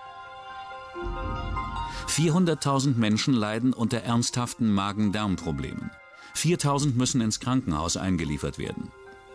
400.000 2.09 2.97
Menschen 2.97 3.35
leiden 3.35 3.73
unter 3.73 3.99
ernsthaften 3.99 4.73
Magen-Darm-Problemen. 4.73 5.91
4.000 6.37 6.95
müssen 6.95 7.21
ins 7.21 7.41
Krankenhaus 7.41 7.97
eingeliefert 7.97 8.59
werden. 8.59 8.91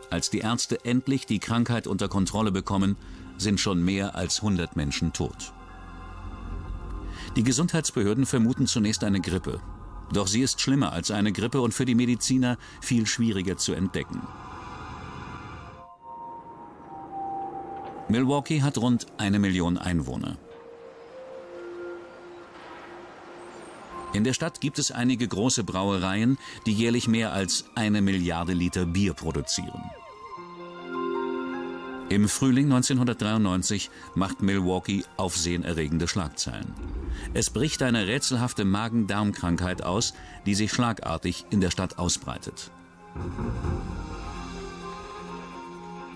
Als 0.09 0.29
die 0.29 0.39
Ärzte 0.39 0.85
endlich 0.85 1.25
die 1.25 1.39
Krankheit 1.39 1.87
unter 1.87 2.07
Kontrolle 2.07 2.51
bekommen, 2.51 2.95
sind 3.37 3.59
schon 3.59 3.83
mehr 3.83 4.15
als 4.15 4.37
100 4.37 4.75
Menschen 4.75 5.13
tot. 5.13 5.53
Die 7.35 7.43
Gesundheitsbehörden 7.43 8.25
vermuten 8.25 8.67
zunächst 8.67 9.03
eine 9.03 9.21
Grippe. 9.21 9.59
Doch 10.11 10.27
sie 10.27 10.41
ist 10.41 10.61
schlimmer 10.61 10.93
als 10.93 11.11
eine 11.11 11.31
Grippe 11.31 11.61
und 11.61 11.73
für 11.73 11.85
die 11.85 11.95
Mediziner 11.95 12.57
viel 12.81 13.05
schwieriger 13.05 13.57
zu 13.57 13.73
entdecken. 13.73 14.21
Milwaukee 18.07 18.61
hat 18.61 18.77
rund 18.77 19.07
eine 19.17 19.37
Million 19.37 19.77
Einwohner. 19.77 20.37
In 24.17 24.23
der 24.23 24.33
Stadt 24.33 24.61
gibt 24.61 24.79
es 24.79 24.89
einige 24.89 25.27
große 25.27 25.63
Brauereien, 25.63 26.39
die 26.65 26.73
jährlich 26.73 27.07
mehr 27.07 27.33
als 27.33 27.65
eine 27.75 28.01
Milliarde 28.01 28.53
Liter 28.53 28.87
Bier 28.87 29.13
produzieren. 29.13 29.91
Im 32.09 32.27
Frühling 32.27 32.65
1993 32.65 33.91
macht 34.15 34.41
Milwaukee 34.41 35.03
aufsehenerregende 35.17 36.07
Schlagzeilen. 36.07 36.73
Es 37.35 37.51
bricht 37.51 37.83
eine 37.83 38.07
rätselhafte 38.07 38.65
Magen-Darm-Krankheit 38.65 39.83
aus, 39.83 40.15
die 40.47 40.55
sich 40.55 40.71
schlagartig 40.71 41.45
in 41.51 41.61
der 41.61 41.69
Stadt 41.69 41.99
ausbreitet. 41.99 42.71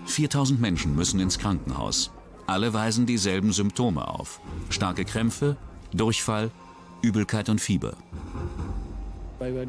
4000 0.06 0.60
Menschen 0.60 0.96
müssen 0.96 1.20
ins 1.20 1.38
Krankenhaus. 1.38 2.10
Alle 2.48 2.74
weisen 2.74 3.06
dieselben 3.06 3.52
Symptome 3.52 4.08
auf. 4.08 4.40
Starke 4.70 5.04
Krämpfe, 5.04 5.56
Durchfall, 5.94 6.50
Übelkeit 7.02 7.48
und 7.48 7.60
Fieber. 7.60 7.96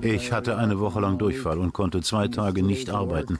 Ich 0.02 0.32
hatte 0.32 0.58
eine 0.58 0.80
Woche 0.80 1.00
lang 1.00 1.18
Durchfall 1.18 1.58
und 1.58 1.74
konnte 1.74 2.02
zwei 2.02 2.28
Tage 2.28 2.64
nicht 2.64 2.90
arbeiten. 2.90 3.40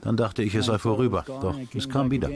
Dann 0.00 0.16
dachte 0.16 0.42
ich, 0.42 0.54
es 0.54 0.66
sei 0.66 0.78
vorüber, 0.78 1.24
doch 1.26 1.56
es 1.74 1.88
kam 1.88 2.10
wieder. 2.10 2.30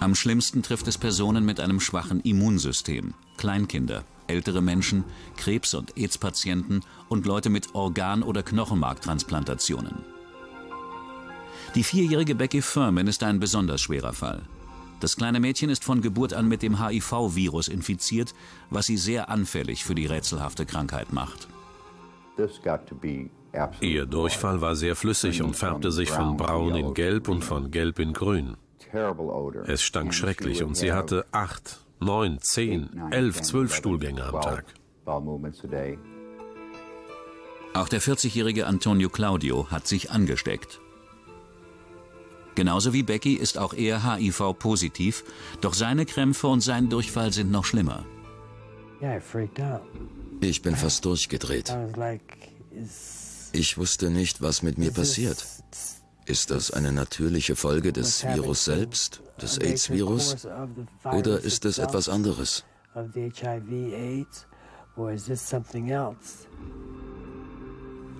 Am 0.00 0.14
schlimmsten 0.14 0.62
trifft 0.62 0.88
es 0.88 0.96
Personen 0.96 1.44
mit 1.44 1.60
einem 1.60 1.80
schwachen 1.80 2.20
Immunsystem, 2.20 3.12
Kleinkinder, 3.36 4.04
ältere 4.26 4.62
Menschen, 4.62 5.04
Krebs- 5.36 5.74
und 5.74 5.96
AIDS-Patienten 5.98 6.80
und 7.10 7.26
Leute 7.26 7.50
mit 7.50 7.74
Organ- 7.74 8.22
oder 8.22 8.42
Knochenmarktransplantationen. 8.42 9.96
Die 11.74 11.84
vierjährige 11.84 12.34
Becky 12.34 12.62
Furman 12.62 13.06
ist 13.06 13.22
ein 13.22 13.40
besonders 13.40 13.82
schwerer 13.82 14.14
Fall. 14.14 14.42
Das 15.00 15.16
kleine 15.16 15.40
Mädchen 15.40 15.70
ist 15.70 15.82
von 15.82 16.02
Geburt 16.02 16.34
an 16.34 16.46
mit 16.46 16.62
dem 16.62 16.84
HIV-Virus 16.84 17.68
infiziert, 17.68 18.34
was 18.68 18.86
sie 18.86 18.98
sehr 18.98 19.30
anfällig 19.30 19.84
für 19.84 19.94
die 19.94 20.06
rätselhafte 20.06 20.66
Krankheit 20.66 21.12
macht. 21.12 21.48
Ihr 23.80 24.06
Durchfall 24.06 24.60
war 24.60 24.76
sehr 24.76 24.94
flüssig 24.94 25.42
und 25.42 25.56
färbte 25.56 25.90
sich 25.90 26.10
von 26.10 26.36
braun 26.36 26.76
in 26.76 26.94
gelb 26.94 27.28
und 27.28 27.42
von 27.42 27.70
gelb 27.70 27.98
in 27.98 28.12
grün. 28.12 28.56
Es 29.66 29.82
stank 29.82 30.14
schrecklich 30.14 30.62
und 30.62 30.76
sie 30.76 30.92
hatte 30.92 31.26
acht, 31.32 31.80
neun, 31.98 32.38
zehn, 32.40 32.90
elf, 33.10 33.40
zwölf 33.42 33.74
Stuhlgänge 33.74 34.24
am 34.24 34.40
Tag. 34.40 34.64
Auch 37.72 37.88
der 37.88 38.02
40-jährige 38.02 38.66
Antonio 38.66 39.08
Claudio 39.08 39.70
hat 39.70 39.86
sich 39.86 40.10
angesteckt. 40.10 40.80
Genauso 42.60 42.92
wie 42.92 43.02
Becky 43.02 43.36
ist 43.36 43.56
auch 43.56 43.72
er 43.72 44.04
HIV-positiv, 44.04 45.24
doch 45.62 45.72
seine 45.72 46.04
Krämpfe 46.04 46.46
und 46.46 46.60
sein 46.60 46.90
Durchfall 46.90 47.32
sind 47.32 47.50
noch 47.50 47.64
schlimmer. 47.64 48.04
Ich 50.42 50.60
bin 50.60 50.76
fast 50.76 51.06
durchgedreht. 51.06 51.74
Ich 53.52 53.78
wusste 53.78 54.10
nicht, 54.10 54.42
was 54.42 54.60
mit 54.60 54.76
mir 54.76 54.90
passiert. 54.90 55.46
Ist 56.26 56.50
das 56.50 56.70
eine 56.70 56.92
natürliche 56.92 57.56
Folge 57.56 57.94
des 57.94 58.26
Virus 58.26 58.66
selbst, 58.66 59.22
des 59.40 59.56
AIDS-Virus, 59.56 60.46
oder 61.04 61.40
ist 61.40 61.64
es 61.64 61.78
etwas 61.78 62.10
anderes? 62.10 62.66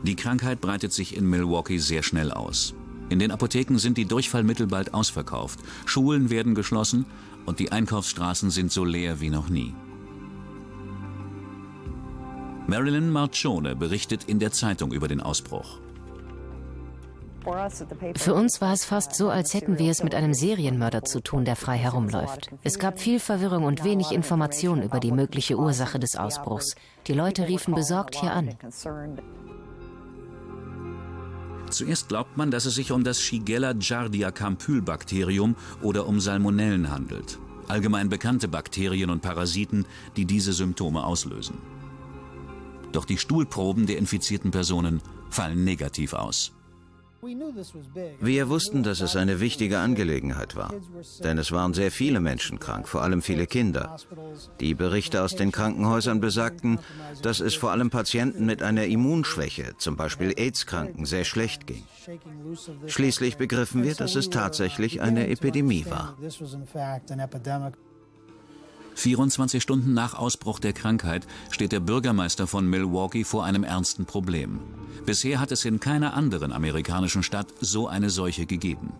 Die 0.02 0.16
Krankheit 0.16 0.60
breitet 0.62 0.94
sich 0.94 1.14
in 1.14 1.26
Milwaukee 1.26 1.76
sehr 1.76 2.02
schnell 2.02 2.32
aus. 2.32 2.74
In 3.10 3.18
den 3.18 3.32
Apotheken 3.32 3.76
sind 3.76 3.98
die 3.98 4.06
Durchfallmittel 4.06 4.68
bald 4.68 4.94
ausverkauft, 4.94 5.58
Schulen 5.84 6.30
werden 6.30 6.54
geschlossen 6.54 7.04
und 7.44 7.58
die 7.58 7.72
Einkaufsstraßen 7.72 8.50
sind 8.50 8.70
so 8.70 8.84
leer 8.84 9.20
wie 9.20 9.30
noch 9.30 9.48
nie. 9.48 9.74
Marilyn 12.68 13.10
Marcione 13.10 13.74
berichtet 13.74 14.24
in 14.24 14.38
der 14.38 14.52
Zeitung 14.52 14.92
über 14.92 15.08
den 15.08 15.20
Ausbruch. 15.20 15.80
Für 18.16 18.34
uns 18.34 18.60
war 18.60 18.72
es 18.72 18.84
fast 18.84 19.14
so, 19.14 19.28
als 19.30 19.54
hätten 19.54 19.78
wir 19.78 19.90
es 19.90 20.04
mit 20.04 20.14
einem 20.14 20.34
Serienmörder 20.34 21.02
zu 21.04 21.20
tun, 21.20 21.44
der 21.44 21.56
frei 21.56 21.78
herumläuft. 21.78 22.50
Es 22.62 22.78
gab 22.78 23.00
viel 23.00 23.18
Verwirrung 23.18 23.64
und 23.64 23.82
wenig 23.82 24.12
Information 24.12 24.82
über 24.82 25.00
die 25.00 25.10
mögliche 25.10 25.58
Ursache 25.58 25.98
des 25.98 26.16
Ausbruchs. 26.16 26.76
Die 27.08 27.14
Leute 27.14 27.48
riefen 27.48 27.74
besorgt 27.74 28.14
hier 28.14 28.32
an. 28.32 28.50
Zuerst 31.70 32.08
glaubt 32.08 32.36
man, 32.36 32.50
dass 32.50 32.66
es 32.66 32.74
sich 32.74 32.90
um 32.92 33.04
das 33.04 33.20
Shigella 33.20 33.72
giardia 33.74 34.30
Campylbakterium 34.30 35.54
oder 35.82 36.06
um 36.06 36.20
Salmonellen 36.20 36.90
handelt. 36.90 37.38
Allgemein 37.68 38.08
bekannte 38.08 38.48
Bakterien 38.48 39.10
und 39.10 39.22
Parasiten, 39.22 39.86
die 40.16 40.24
diese 40.24 40.52
Symptome 40.52 41.04
auslösen. 41.04 41.58
Doch 42.92 43.04
die 43.04 43.18
Stuhlproben 43.18 43.86
der 43.86 43.98
infizierten 43.98 44.50
Personen 44.50 45.00
fallen 45.30 45.62
negativ 45.62 46.12
aus. 46.12 46.52
Wir 48.20 48.48
wussten, 48.48 48.82
dass 48.82 49.00
es 49.00 49.14
eine 49.14 49.40
wichtige 49.40 49.78
Angelegenheit 49.78 50.56
war, 50.56 50.72
denn 51.22 51.38
es 51.38 51.52
waren 51.52 51.74
sehr 51.74 51.90
viele 51.90 52.20
Menschen 52.20 52.58
krank, 52.58 52.88
vor 52.88 53.02
allem 53.02 53.20
viele 53.20 53.46
Kinder. 53.46 53.96
Die 54.60 54.74
Berichte 54.74 55.22
aus 55.22 55.36
den 55.36 55.52
Krankenhäusern 55.52 56.20
besagten, 56.20 56.78
dass 57.22 57.40
es 57.40 57.54
vor 57.54 57.72
allem 57.72 57.90
Patienten 57.90 58.46
mit 58.46 58.62
einer 58.62 58.86
Immunschwäche, 58.86 59.74
zum 59.76 59.96
Beispiel 59.96 60.32
AIDS-Kranken, 60.36 61.04
sehr 61.04 61.24
schlecht 61.24 61.66
ging. 61.66 61.84
Schließlich 62.86 63.36
begriffen 63.36 63.82
wir, 63.82 63.94
dass 63.94 64.16
es 64.16 64.30
tatsächlich 64.30 65.02
eine 65.02 65.28
Epidemie 65.28 65.84
war. 65.88 66.16
24 68.94 69.62
Stunden 69.62 69.94
nach 69.94 70.14
Ausbruch 70.14 70.58
der 70.58 70.72
Krankheit 70.72 71.26
steht 71.50 71.72
der 71.72 71.80
Bürgermeister 71.80 72.46
von 72.46 72.66
Milwaukee 72.66 73.24
vor 73.24 73.44
einem 73.44 73.64
ernsten 73.64 74.04
Problem. 74.04 74.60
Bisher 75.06 75.40
hat 75.40 75.52
es 75.52 75.64
in 75.64 75.80
keiner 75.80 76.14
anderen 76.14 76.52
amerikanischen 76.52 77.22
Stadt 77.22 77.48
so 77.60 77.88
eine 77.88 78.10
Seuche 78.10 78.46
gegeben. 78.46 78.92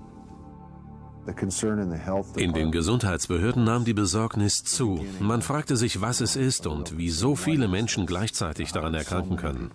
In 2.36 2.52
den 2.52 2.72
Gesundheitsbehörden 2.72 3.64
nahm 3.64 3.84
die 3.84 3.92
Besorgnis 3.92 4.64
zu. 4.64 5.04
Man 5.20 5.42
fragte 5.42 5.76
sich, 5.76 6.00
was 6.00 6.20
es 6.20 6.34
ist 6.34 6.66
und 6.66 6.96
wie 6.96 7.10
so 7.10 7.36
viele 7.36 7.68
Menschen 7.68 8.06
gleichzeitig 8.06 8.72
daran 8.72 8.94
erkranken 8.94 9.36
können. 9.36 9.70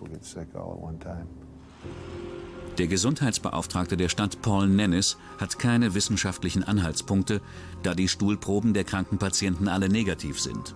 Der 2.78 2.88
Gesundheitsbeauftragte 2.88 3.96
der 3.96 4.10
Stadt 4.10 4.42
Paul 4.42 4.68
Nennis 4.68 5.16
hat 5.38 5.58
keine 5.58 5.94
wissenschaftlichen 5.94 6.62
Anhaltspunkte, 6.62 7.40
da 7.82 7.94
die 7.94 8.08
Stuhlproben 8.08 8.74
der 8.74 8.84
kranken 8.84 9.16
Patienten 9.16 9.68
alle 9.68 9.88
negativ 9.88 10.38
sind. 10.40 10.74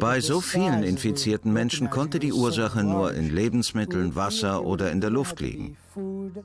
Bei 0.00 0.20
so 0.20 0.40
vielen 0.40 0.82
infizierten 0.82 1.52
Menschen 1.52 1.90
konnte 1.90 2.18
die 2.18 2.32
Ursache 2.32 2.82
nur 2.82 3.12
in 3.14 3.34
Lebensmitteln, 3.34 4.14
Wasser 4.14 4.64
oder 4.64 4.90
in 4.90 5.00
der 5.00 5.10
Luft 5.10 5.40
liegen. 5.40 5.76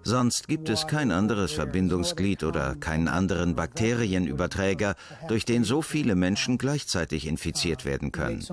Sonst 0.03 0.47
gibt 0.47 0.69
es 0.69 0.87
kein 0.87 1.11
anderes 1.11 1.51
Verbindungsglied 1.51 2.43
oder 2.43 2.75
keinen 2.75 3.07
anderen 3.07 3.55
Bakterienüberträger, 3.55 4.95
durch 5.27 5.45
den 5.45 5.63
so 5.63 5.81
viele 5.81 6.15
Menschen 6.15 6.57
gleichzeitig 6.57 7.27
infiziert 7.27 7.85
werden 7.85 8.11
können. 8.11 8.43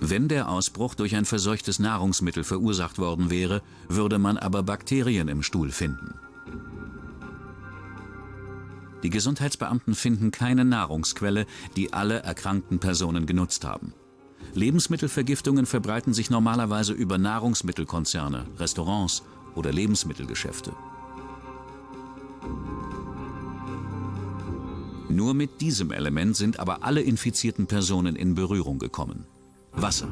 Wenn 0.00 0.28
der 0.28 0.48
Ausbruch 0.48 0.94
durch 0.94 1.16
ein 1.16 1.24
verseuchtes 1.24 1.78
Nahrungsmittel 1.78 2.44
verursacht 2.44 2.98
worden 2.98 3.30
wäre, 3.30 3.62
würde 3.88 4.18
man 4.18 4.36
aber 4.36 4.62
Bakterien 4.62 5.28
im 5.28 5.42
Stuhl 5.42 5.70
finden. 5.70 6.14
Die 9.04 9.10
Gesundheitsbeamten 9.10 9.94
finden 9.94 10.30
keine 10.30 10.64
Nahrungsquelle, 10.64 11.44
die 11.76 11.92
alle 11.92 12.22
erkrankten 12.22 12.78
Personen 12.78 13.26
genutzt 13.26 13.64
haben. 13.66 13.92
Lebensmittelvergiftungen 14.54 15.66
verbreiten 15.66 16.14
sich 16.14 16.30
normalerweise 16.30 16.94
über 16.94 17.18
Nahrungsmittelkonzerne, 17.18 18.46
Restaurants 18.58 19.22
oder 19.54 19.72
Lebensmittelgeschäfte. 19.72 20.72
Nur 25.10 25.34
mit 25.34 25.60
diesem 25.60 25.92
Element 25.92 26.34
sind 26.34 26.58
aber 26.58 26.82
alle 26.82 27.02
infizierten 27.02 27.66
Personen 27.66 28.16
in 28.16 28.34
Berührung 28.34 28.78
gekommen. 28.78 29.26
Wasser. 29.72 30.08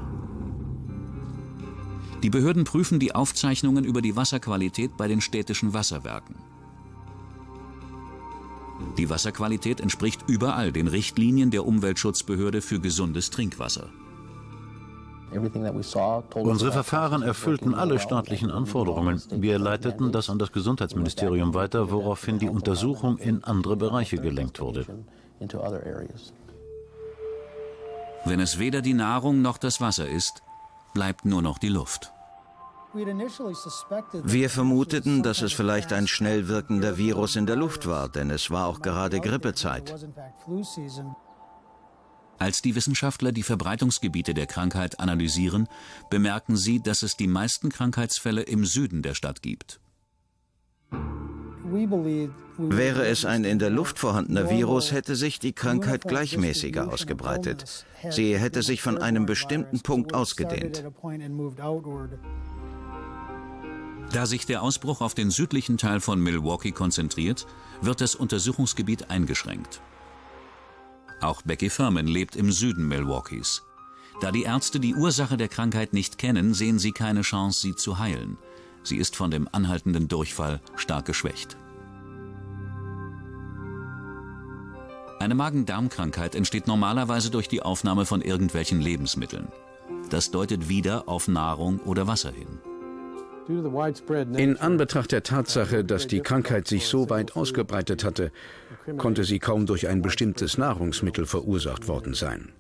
Die 2.23 2.31
Behörden 2.31 2.65
prüfen 2.65 3.01
die 3.01 3.15
Aufzeichnungen 3.15 3.85
über 3.85 4.03
die 4.03 4.17
Wasserqualität 4.17 4.97
bei 4.99 5.09
den 5.09 5.23
städtischen 5.23 5.73
Wasserwerken. 5.73 6.37
Die 8.99 9.09
Wasserqualität 9.09 9.81
entspricht 9.81 10.21
überall 10.29 10.73
den 10.73 10.89
Richtlinien 10.89 11.51
der 11.51 11.67
Umweltschutzbehörde 11.67 12.63
für 12.63 12.81
gesundes 12.81 13.31
Trinkwasser. 13.31 13.91
Unsere 16.35 16.73
Verfahren 16.73 17.23
erfüllten 17.23 17.75
alle 17.75 17.99
staatlichen 17.99 18.51
Anforderungen. 18.51 19.23
Wir 19.31 19.59
leiteten 19.59 20.13
das 20.13 20.29
an 20.29 20.39
das 20.39 20.53
Gesundheitsministerium 20.53 21.55
weiter, 21.55 21.91
woraufhin 21.91 22.39
die 22.39 22.51
Untersuchung 22.51 23.17
in 23.17 23.43
andere 23.43 23.77
Bereiche 23.77 24.19
gelenkt 24.19 24.61
wurde. 24.61 24.85
Wenn 28.25 28.41
es 28.41 28.59
weder 28.59 28.83
die 28.83 28.95
Nahrung 28.95 29.41
noch 29.41 29.57
das 29.57 29.81
Wasser 29.81 30.09
ist, 30.09 30.43
bleibt 30.93 31.25
nur 31.25 31.41
noch 31.41 31.59
die 31.59 31.69
Luft. 31.69 32.13
Wir 32.95 34.51
vermuteten, 34.51 35.23
dass 35.23 35.43
es 35.43 35.53
vielleicht 35.53 35.93
ein 35.93 36.07
schnell 36.07 36.49
wirkender 36.49 36.99
Virus 36.99 37.37
in 37.37 37.47
der 37.47 37.57
Luft 37.57 37.87
war, 37.87 38.09
denn 38.09 38.31
es 38.31 38.51
war 38.51 38.67
auch 38.67 38.83
gerade 38.83 39.21
Grippezeit. 39.21 39.95
Als 42.39 42.61
die 42.61 42.75
Wissenschaftler 42.75 43.33
die 43.33 43.45
Verbreitungsgebiete 43.45 44.35
der 44.35 44.47
Krankheit 44.47 44.99
analysieren, 45.01 45.69
bemerken 46.11 46.57
sie, 46.57 46.83
dass 46.83 47.03
es 47.03 47.17
die 47.17 47.29
meisten 47.29 47.71
Krankheitsfälle 47.71 48.43
im 48.43 48.65
Süden 48.65 49.03
der 49.03 49.15
Stadt 49.15 49.43
gibt. 49.43 49.81
Wäre 52.59 53.07
es 53.07 53.25
ein 53.25 53.45
in 53.45 53.59
der 53.59 53.71
Luft 53.71 53.99
vorhandener 53.99 54.51
Virus, 54.51 54.93
hätte 54.93 55.17
sich 55.17 55.39
die 55.39 55.53
Krankheit 55.53 56.03
gleichmäßiger 56.03 56.93
ausgebreitet. 56.93 57.87
Sie 58.11 58.37
hätte 58.37 58.63
sich 58.63 58.83
von 58.83 58.99
einem 58.99 59.25
bestimmten 59.25 59.81
Punkt 59.81 60.13
ausgedehnt. 60.13 60.85
Da 64.13 64.27
sich 64.27 64.45
der 64.45 64.63
Ausbruch 64.63 65.01
auf 65.01 65.15
den 65.15 65.31
südlichen 65.31 65.79
Teil 65.79 66.01
von 66.01 66.21
Milwaukee 66.21 66.73
konzentriert, 66.73 67.47
wird 67.81 68.03
das 68.03 68.15
Untersuchungsgebiet 68.15 69.11
eingeschränkt. 69.11 69.81
Auch 71.23 71.41
Becky 71.43 71.71
Furman 71.71 72.07
lebt 72.07 72.37
im 72.37 72.53
Süden 72.53 72.87
Milwaukees. 72.87 73.63
Da 74.21 74.31
die 74.31 74.43
Ärzte 74.43 74.81
die 74.81 74.95
Ursache 74.95 75.39
der 75.39 75.49
Krankheit 75.49 75.95
nicht 75.95 76.19
kennen, 76.19 76.53
sehen 76.53 76.79
sie 76.79 76.93
keine 76.93 77.23
Chance, 77.23 77.61
sie 77.61 77.75
zu 77.75 77.99
heilen. 77.99 78.37
Sie 78.83 78.97
ist 78.97 79.17
von 79.17 79.31
dem 79.31 79.49
anhaltenden 79.51 80.09
Durchfall 80.09 80.61
stark 80.77 81.07
geschwächt. 81.07 81.57
Eine 85.21 85.35
Magen-Darm-Krankheit 85.37 86.35
entsteht 86.35 86.67
normalerweise 86.67 87.31
durch 87.31 87.49
die 87.49 87.63
Aufnahme 87.63 88.05
von 88.05 88.21
irgendwelchen 88.21 88.81
Lebensmitteln. 88.81 89.49
Das 90.11 90.33
deutet 90.33 90.69
wieder 90.69 91.09
auf 91.09 91.29
Nahrung 91.29 91.79
oder 91.79 92.09
Wasser 92.09 92.33
hin. 92.33 92.59
In 94.37 94.57
Anbetracht 94.57 95.13
der 95.13 95.23
Tatsache, 95.23 95.85
dass 95.85 96.07
die 96.07 96.21
Krankheit 96.21 96.69
sich 96.69 96.87
so 96.87 97.11
weit 97.11 97.37
ausgebreitet 97.37 98.05
hatte, 98.05 98.33
konnte 98.99 99.25
sie 99.25 99.39
kaum 99.39 99.67
durch 99.67 99.89
ein 99.89 100.03
bestimmtes 100.03 100.59
Nahrungsmittel 100.59 101.27
verursacht 101.27 101.89
worden 101.89 102.15
sein. 102.15 102.53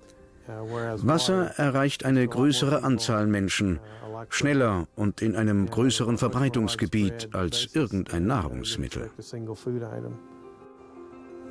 Wasser 0.46 1.52
erreicht 1.56 2.04
eine 2.04 2.26
größere 2.26 2.82
Anzahl 2.82 3.26
Menschen, 3.26 3.78
schneller 4.28 4.88
und 4.96 5.22
in 5.22 5.36
einem 5.36 5.68
größeren 5.70 6.18
Verbreitungsgebiet 6.18 7.30
als 7.32 7.68
irgendein 7.74 8.26
Nahrungsmittel. 8.26 9.10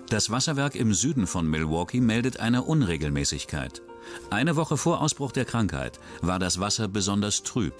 Das 0.09 0.29
Wasserwerk 0.29 0.75
im 0.75 0.93
Süden 0.93 1.25
von 1.25 1.49
Milwaukee 1.49 2.01
meldet 2.01 2.39
eine 2.41 2.63
Unregelmäßigkeit. 2.63 3.81
Eine 4.29 4.57
Woche 4.57 4.75
vor 4.75 5.01
Ausbruch 5.01 5.31
der 5.31 5.45
Krankheit 5.45 5.99
war 6.21 6.37
das 6.37 6.59
Wasser 6.59 6.89
besonders 6.89 7.43
trüb. 7.43 7.73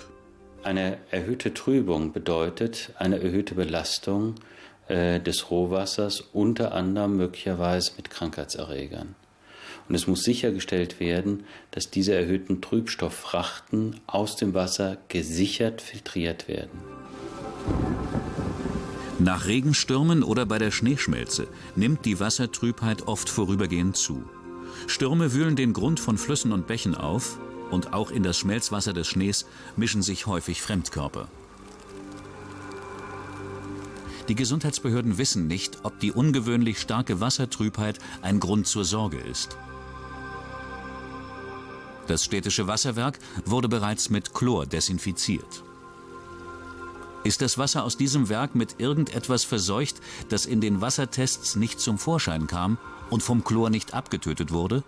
Eine 0.63 0.99
erhöhte 1.09 1.55
Trübung 1.55 2.13
bedeutet 2.13 2.93
eine 2.99 3.19
erhöhte 3.19 3.55
Belastung 3.55 4.35
äh, 4.87 5.19
des 5.19 5.49
Rohwassers, 5.49 6.21
unter 6.33 6.73
anderem 6.73 7.17
möglicherweise 7.17 7.93
mit 7.97 8.11
Krankheitserregern. 8.11 9.15
Und 9.89 9.95
es 9.95 10.05
muss 10.05 10.21
sichergestellt 10.23 10.99
werden, 10.99 11.45
dass 11.71 11.89
diese 11.89 12.13
erhöhten 12.13 12.61
Trübstofffrachten 12.61 13.99
aus 14.05 14.35
dem 14.35 14.53
Wasser 14.53 14.97
gesichert 15.07 15.81
filtriert 15.81 16.47
werden. 16.47 16.79
Nach 19.17 19.47
Regenstürmen 19.47 20.21
oder 20.21 20.45
bei 20.45 20.59
der 20.59 20.71
Schneeschmelze 20.71 21.47
nimmt 21.75 22.05
die 22.05 22.19
Wassertrübheit 22.19 23.07
oft 23.07 23.29
vorübergehend 23.29 23.97
zu. 23.97 24.23
Stürme 24.85 25.33
wühlen 25.33 25.55
den 25.55 25.73
Grund 25.73 25.99
von 25.99 26.17
Flüssen 26.17 26.51
und 26.51 26.67
Bächen 26.67 26.95
auf 26.95 27.39
und 27.71 27.93
auch 27.93 28.11
in 28.11 28.23
das 28.23 28.37
Schmelzwasser 28.37 28.93
des 28.93 29.07
Schnees 29.07 29.45
mischen 29.75 30.01
sich 30.01 30.27
häufig 30.27 30.61
Fremdkörper. 30.61 31.27
Die 34.27 34.35
Gesundheitsbehörden 34.35 35.17
wissen 35.17 35.47
nicht, 35.47 35.79
ob 35.83 35.99
die 35.99 36.11
ungewöhnlich 36.11 36.79
starke 36.79 37.19
Wassertrübheit 37.19 37.99
ein 38.21 38.39
Grund 38.39 38.67
zur 38.67 38.85
Sorge 38.85 39.17
ist. 39.17 39.57
Das 42.07 42.23
städtische 42.23 42.67
Wasserwerk 42.67 43.19
wurde 43.45 43.69
bereits 43.69 44.09
mit 44.09 44.33
Chlor 44.33 44.65
desinfiziert. 44.65 45.63
Ist 47.23 47.41
das 47.41 47.57
Wasser 47.57 47.83
aus 47.83 47.97
diesem 47.97 48.29
Werk 48.29 48.55
mit 48.55 48.79
irgendetwas 48.79 49.43
verseucht, 49.43 50.01
das 50.29 50.45
in 50.45 50.59
den 50.59 50.81
Wassertests 50.81 51.55
nicht 51.55 51.79
zum 51.79 51.97
Vorschein 51.97 52.47
kam 52.47 52.77
und 53.09 53.21
vom 53.21 53.43
Chlor 53.43 53.69
nicht 53.69 53.93
abgetötet 53.93 54.51
wurde? 54.51 54.83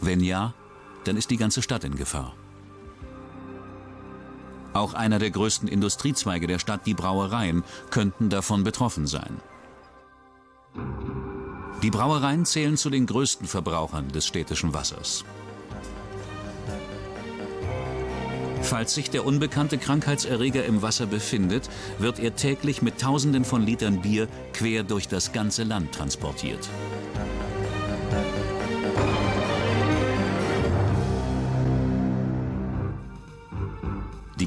Wenn 0.00 0.20
ja, 0.20 0.54
dann 1.04 1.16
ist 1.16 1.30
die 1.30 1.36
ganze 1.36 1.62
Stadt 1.62 1.84
in 1.84 1.96
Gefahr. 1.96 2.34
Auch 4.72 4.94
einer 4.94 5.18
der 5.18 5.30
größten 5.30 5.68
Industriezweige 5.68 6.46
der 6.46 6.58
Stadt, 6.58 6.86
die 6.86 6.94
Brauereien, 6.94 7.64
könnten 7.90 8.28
davon 8.30 8.62
betroffen 8.62 9.06
sein. 9.06 9.40
Die 11.82 11.90
Brauereien 11.90 12.44
zählen 12.44 12.76
zu 12.76 12.90
den 12.90 13.06
größten 13.06 13.46
Verbrauchern 13.46 14.08
des 14.08 14.26
städtischen 14.26 14.72
Wassers. 14.74 15.24
Falls 18.62 18.94
sich 18.94 19.10
der 19.10 19.26
unbekannte 19.26 19.78
Krankheitserreger 19.78 20.64
im 20.64 20.82
Wasser 20.82 21.06
befindet, 21.06 21.68
wird 21.98 22.20
er 22.20 22.36
täglich 22.36 22.82
mit 22.82 23.00
Tausenden 23.00 23.44
von 23.44 23.62
Litern 23.62 24.02
Bier 24.02 24.28
quer 24.52 24.84
durch 24.84 25.08
das 25.08 25.32
ganze 25.32 25.64
Land 25.64 25.92
transportiert. 25.92 26.68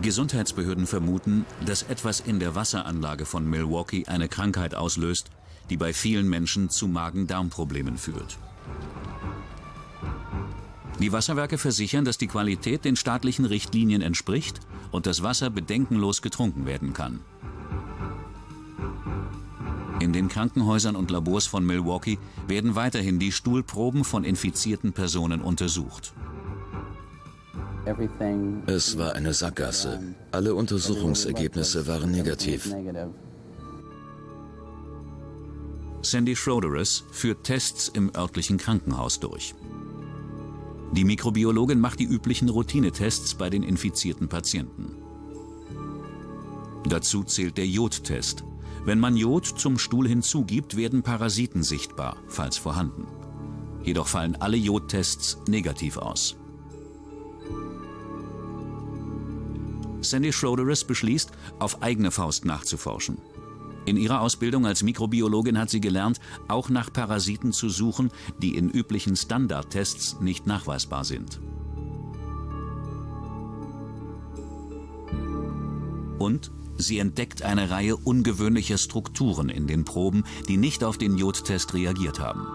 Gesundheitsbehörden 0.04 0.86
vermuten, 0.86 1.46
dass 1.66 1.82
etwas 1.84 2.20
in 2.20 2.39
der 2.39 2.54
Wasseranlage 2.54 3.26
von 3.26 3.50
Milwaukee 3.50 4.06
eine 4.06 4.28
Krankheit 4.28 4.76
auslöst, 4.76 5.30
die 5.70 5.78
bei 5.78 5.94
vielen 5.94 6.30
Menschen 6.30 6.70
zu 6.70 6.88
Magen-Darm-Problemen 6.88 7.98
führt. 7.98 8.38
Die 11.00 11.12
Wasserwerke 11.12 11.58
versichern, 11.58 12.06
dass 12.06 12.18
die 12.18 12.28
Qualität 12.28 12.86
den 12.86 12.96
staatlichen 12.96 13.46
Richtlinien 13.46 14.02
entspricht 14.02 14.60
und 14.92 15.06
das 15.06 15.24
Wasser 15.24 15.50
bedenkenlos 15.50 16.22
getrunken 16.22 16.66
werden 16.66 16.94
kann. 16.94 17.22
In 20.00 20.12
den 20.12 20.28
Krankenhäusern 20.28 20.98
und 20.98 21.12
Labors 21.12 21.46
von 21.46 21.66
Milwaukee 21.66 22.20
werden 22.48 22.76
weiterhin 22.76 23.20
die 23.20 23.32
Stuhlproben 23.32 24.04
von 24.04 24.26
infizierten 24.26 24.92
Personen 24.92 25.42
untersucht. 25.42 26.13
Es 28.65 28.98
war 28.98 29.13
eine 29.13 29.34
Sackgasse. 29.34 30.00
Alle 30.32 30.56
Untersuchungsergebnisse 30.56 31.86
waren 31.88 32.12
negativ. 32.12 32.74
Sandy 36.02 36.36
Schroederes 36.36 37.04
führt 37.12 37.43
Tests 37.43 37.89
im 37.89 38.12
örtlichen 38.15 38.58
Krankenhaus 38.58 39.19
durch. 39.19 39.56
Die 40.93 41.06
Mikrobiologin 41.06 41.80
macht 41.80 42.00
die 42.00 42.06
üblichen 42.06 42.50
Routinetests 42.50 43.36
bei 43.36 43.50
den 43.50 43.63
infizierten 43.63 44.28
Patienten. 44.28 44.96
Dazu 46.88 47.24
zählt 47.24 47.58
der 47.58 47.67
Jodtest. 47.67 48.43
Wenn 48.86 49.00
man 49.00 49.15
Jod 49.15 49.46
zum 49.46 49.78
Stuhl 49.78 50.08
hinzugibt, 50.08 50.76
werden 50.76 51.04
Parasiten 51.04 51.63
sichtbar, 51.63 52.17
falls 52.28 52.58
vorhanden. 52.58 53.08
Jedoch 53.82 54.08
fallen 54.08 54.36
alle 54.36 54.58
Jodtests 54.58 55.39
negativ 55.48 55.98
aus. 55.98 56.38
Sandy 60.04 60.34
Schroederis 60.34 60.84
beschließt, 60.84 61.32
auf 61.60 61.82
eigene 61.82 62.12
Faust 62.12 62.46
nachzuforschen. 62.46 63.18
In 63.86 63.98
ihrer 63.98 64.22
Ausbildung 64.22 64.66
als 64.66 64.84
Mikrobiologin 64.84 65.58
hat 65.58 65.70
sie 65.70 65.82
gelernt, 65.82 66.20
auch 66.48 66.70
nach 66.70 66.92
Parasiten 66.92 67.52
zu 67.52 67.70
suchen, 67.70 68.12
die 68.42 68.56
in 68.56 68.70
üblichen 68.70 69.16
Standardtests 69.16 70.20
nicht 70.22 70.48
nachweisbar 70.48 71.04
sind. 71.04 71.42
Und 76.18 76.52
sie 76.78 77.00
entdeckt 77.00 77.42
eine 77.42 77.70
Reihe 77.70 77.98
ungewöhnlicher 77.98 78.78
Strukturen 78.78 79.50
in 79.50 79.68
den 79.68 79.84
Proben, 79.84 80.24
die 80.48 80.58
nicht 80.58 80.84
auf 80.84 80.98
den 80.98 81.18
Jodtest 81.18 81.74
reagiert 81.74 82.20
haben. 82.20 82.48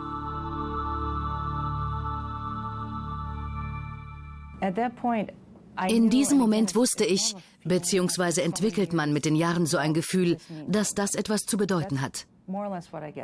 In 5.86 6.10
diesem 6.10 6.38
Moment 6.38 6.74
wusste 6.74 7.04
ich, 7.04 7.34
beziehungsweise 7.64 8.42
entwickelt 8.42 8.92
man 8.92 9.12
mit 9.12 9.24
den 9.24 9.36
Jahren 9.36 9.66
so 9.66 9.76
ein 9.76 9.94
Gefühl, 9.94 10.38
dass 10.66 10.94
das 10.94 11.14
etwas 11.14 11.42
zu 11.42 11.56
bedeuten 11.56 12.00
hat. 12.00 12.26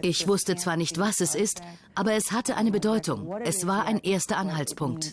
Ich 0.03 0.29
wusste 0.29 0.55
zwar 0.55 0.77
nicht, 0.77 0.99
was 0.99 1.21
es 1.21 1.35
ist, 1.35 1.63
aber 1.95 2.13
es 2.13 2.31
hatte 2.31 2.57
eine 2.57 2.71
Bedeutung. 2.71 3.35
Es 3.43 3.67
war 3.67 3.87
ein 3.87 3.99
erster 3.99 4.37
Anhaltspunkt. 4.37 5.13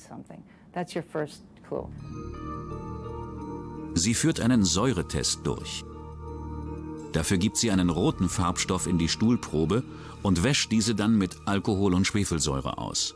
Sie 3.94 4.14
führt 4.14 4.40
einen 4.40 4.64
Säuretest 4.64 5.40
durch. 5.44 5.84
Dafür 7.14 7.38
gibt 7.38 7.58
sie 7.58 7.72
einen 7.72 7.90
roten 7.90 8.30
Farbstoff 8.30 8.88
in 8.88 8.98
die 8.98 9.10
Stuhlprobe 9.10 9.84
und 10.24 10.44
wäscht 10.44 10.72
diese 10.72 10.96
dann 10.96 11.18
mit 11.18 11.36
Alkohol 11.46 11.94
und 11.94 12.06
Schwefelsäure 12.06 12.78
aus. 12.78 13.16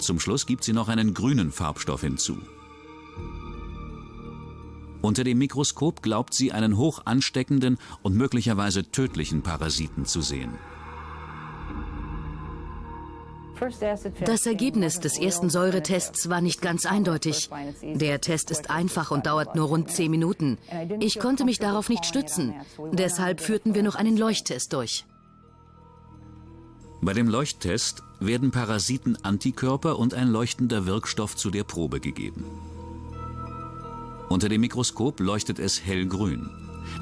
Zum 0.00 0.18
Schluss 0.18 0.46
gibt 0.46 0.64
sie 0.64 0.72
noch 0.72 0.88
einen 0.88 1.14
grünen 1.14 1.52
Farbstoff 1.52 2.00
hinzu. 2.00 2.38
Unter 5.02 5.24
dem 5.24 5.38
Mikroskop 5.38 6.02
glaubt 6.02 6.34
sie 6.34 6.52
einen 6.52 6.76
hoch 6.76 7.02
ansteckenden 7.04 7.78
und 8.02 8.16
möglicherweise 8.16 8.90
tödlichen 8.90 9.42
Parasiten 9.42 10.04
zu 10.04 10.20
sehen. 10.20 10.58
Das 14.24 14.46
Ergebnis 14.46 15.00
des 15.00 15.18
ersten 15.18 15.50
Säuretests 15.50 16.30
war 16.30 16.40
nicht 16.40 16.62
ganz 16.62 16.86
eindeutig. 16.86 17.50
Der 17.82 18.20
Test 18.22 18.50
ist 18.50 18.70
einfach 18.70 19.10
und 19.10 19.26
dauert 19.26 19.54
nur 19.54 19.68
rund 19.68 19.90
zehn 19.90 20.10
Minuten. 20.10 20.56
Ich 20.98 21.18
konnte 21.18 21.44
mich 21.44 21.58
darauf 21.58 21.90
nicht 21.90 22.06
stützen. 22.06 22.54
Deshalb 22.92 23.40
führten 23.40 23.74
wir 23.74 23.82
noch 23.82 23.96
einen 23.96 24.16
Leuchttest 24.16 24.72
durch. 24.72 25.04
Bei 27.02 27.14
dem 27.14 27.28
Leuchttest 27.28 28.02
werden 28.18 28.50
Parasiten 28.50 29.16
Antikörper 29.24 29.98
und 29.98 30.12
ein 30.12 30.28
leuchtender 30.28 30.84
Wirkstoff 30.84 31.34
zu 31.34 31.50
der 31.50 31.64
Probe 31.64 31.98
gegeben. 31.98 32.44
Unter 34.28 34.50
dem 34.50 34.60
Mikroskop 34.60 35.18
leuchtet 35.18 35.58
es 35.58 35.82
hellgrün. 35.82 36.50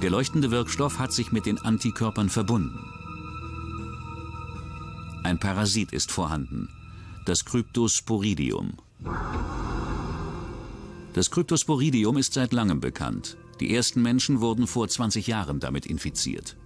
Der 0.01 0.11
leuchtende 0.11 0.53
Wirkstoff 0.53 1.01
hat 1.01 1.13
sich 1.13 1.33
mit 1.33 1.47
den 1.47 1.59
Antikörpern 1.59 2.29
verbunden. 2.29 2.79
Ein 5.25 5.41
Parasit 5.41 5.93
ist 5.93 6.13
vorhanden, 6.13 6.69
das 7.27 7.45
Cryptosporidium. 7.45 8.75
Das 11.13 11.31
Cryptosporidium 11.33 12.17
ist 12.19 12.35
seit 12.35 12.53
langem 12.53 12.79
bekannt. 12.79 13.37
Die 13.59 13.75
ersten 13.75 14.01
Menschen 14.03 14.41
wurden 14.41 14.69
vor 14.69 14.87
20 14.87 15.27
Jahren 15.27 15.59
damit 15.59 15.87
infiziert. 15.87 16.57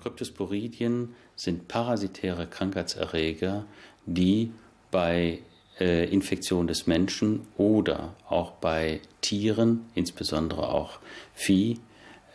Kryptosporidien 0.00 1.14
sind 1.36 1.68
parasitäre 1.68 2.46
Krankheitserreger, 2.46 3.66
die 4.06 4.52
bei 4.90 5.40
äh, 5.78 6.10
Infektion 6.10 6.66
des 6.66 6.86
Menschen 6.86 7.46
oder 7.56 8.14
auch 8.28 8.52
bei 8.52 9.00
Tieren, 9.20 9.86
insbesondere 9.94 10.68
auch 10.68 10.98
Vieh, 11.34 11.78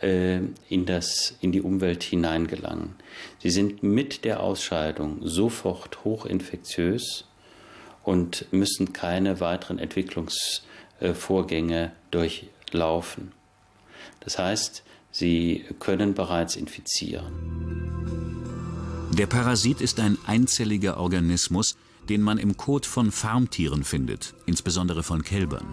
äh, 0.02 0.40
in, 0.68 0.84
das, 0.86 1.34
in 1.40 1.52
die 1.52 1.62
Umwelt 1.62 2.02
hineingelangen. 2.02 2.96
Sie 3.38 3.50
sind 3.50 3.82
mit 3.82 4.24
der 4.24 4.42
Ausscheidung 4.42 5.20
sofort 5.22 6.04
hochinfektiös 6.04 7.24
und 8.04 8.52
müssen 8.52 8.92
keine 8.92 9.40
weiteren 9.40 9.78
Entwicklungsvorgänge 9.78 11.92
durchlaufen. 12.10 13.32
Das 14.20 14.38
heißt, 14.38 14.82
sie 15.16 15.64
können 15.78 16.14
bereits 16.14 16.56
infizieren. 16.56 17.32
Der 19.12 19.26
Parasit 19.26 19.80
ist 19.80 19.98
ein 19.98 20.18
einzelliger 20.26 20.98
Organismus, 20.98 21.76
den 22.08 22.20
man 22.20 22.38
im 22.38 22.56
Kot 22.56 22.84
von 22.84 23.10
Farmtieren 23.10 23.82
findet, 23.82 24.34
insbesondere 24.44 25.02
von 25.02 25.22
Kälbern. 25.22 25.66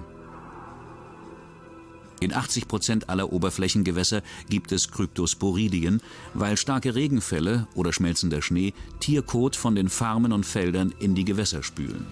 In 2.22 2.34
80 2.34 2.70
Prozent 2.70 3.10
aller 3.10 3.34
Oberflächengewässer 3.34 4.22
gibt 4.50 4.72
es 4.72 4.90
Kryptosporidien, 4.90 6.02
weil 6.34 6.56
starke 6.56 6.96
Regenfälle 6.96 7.68
oder 7.76 7.92
schmelzender 7.92 8.42
Schnee 8.42 8.74
Tierkot 9.02 9.58
von 9.58 9.76
den 9.76 9.90
Farmen 9.90 10.32
und 10.32 10.46
Feldern 10.46 10.94
in 11.00 11.16
die 11.16 11.26
Gewässer 11.26 11.64
spülen. 11.64 12.06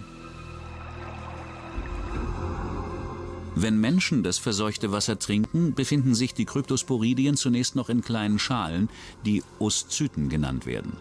Wenn 3.56 3.80
Menschen 3.80 4.24
das 4.24 4.38
verseuchte 4.38 4.92
Wasser 4.92 5.20
trinken, 5.20 5.74
befinden 5.74 6.16
sich 6.16 6.34
die 6.34 6.46
Kryptosporidien 6.46 7.36
zunächst 7.36 7.76
noch 7.76 7.90
in 7.90 8.02
kleinen 8.02 8.40
Schalen, 8.40 8.90
die 9.26 9.44
Oszyten 9.60 10.30
genannt 10.30 10.66
werden. 10.66 10.94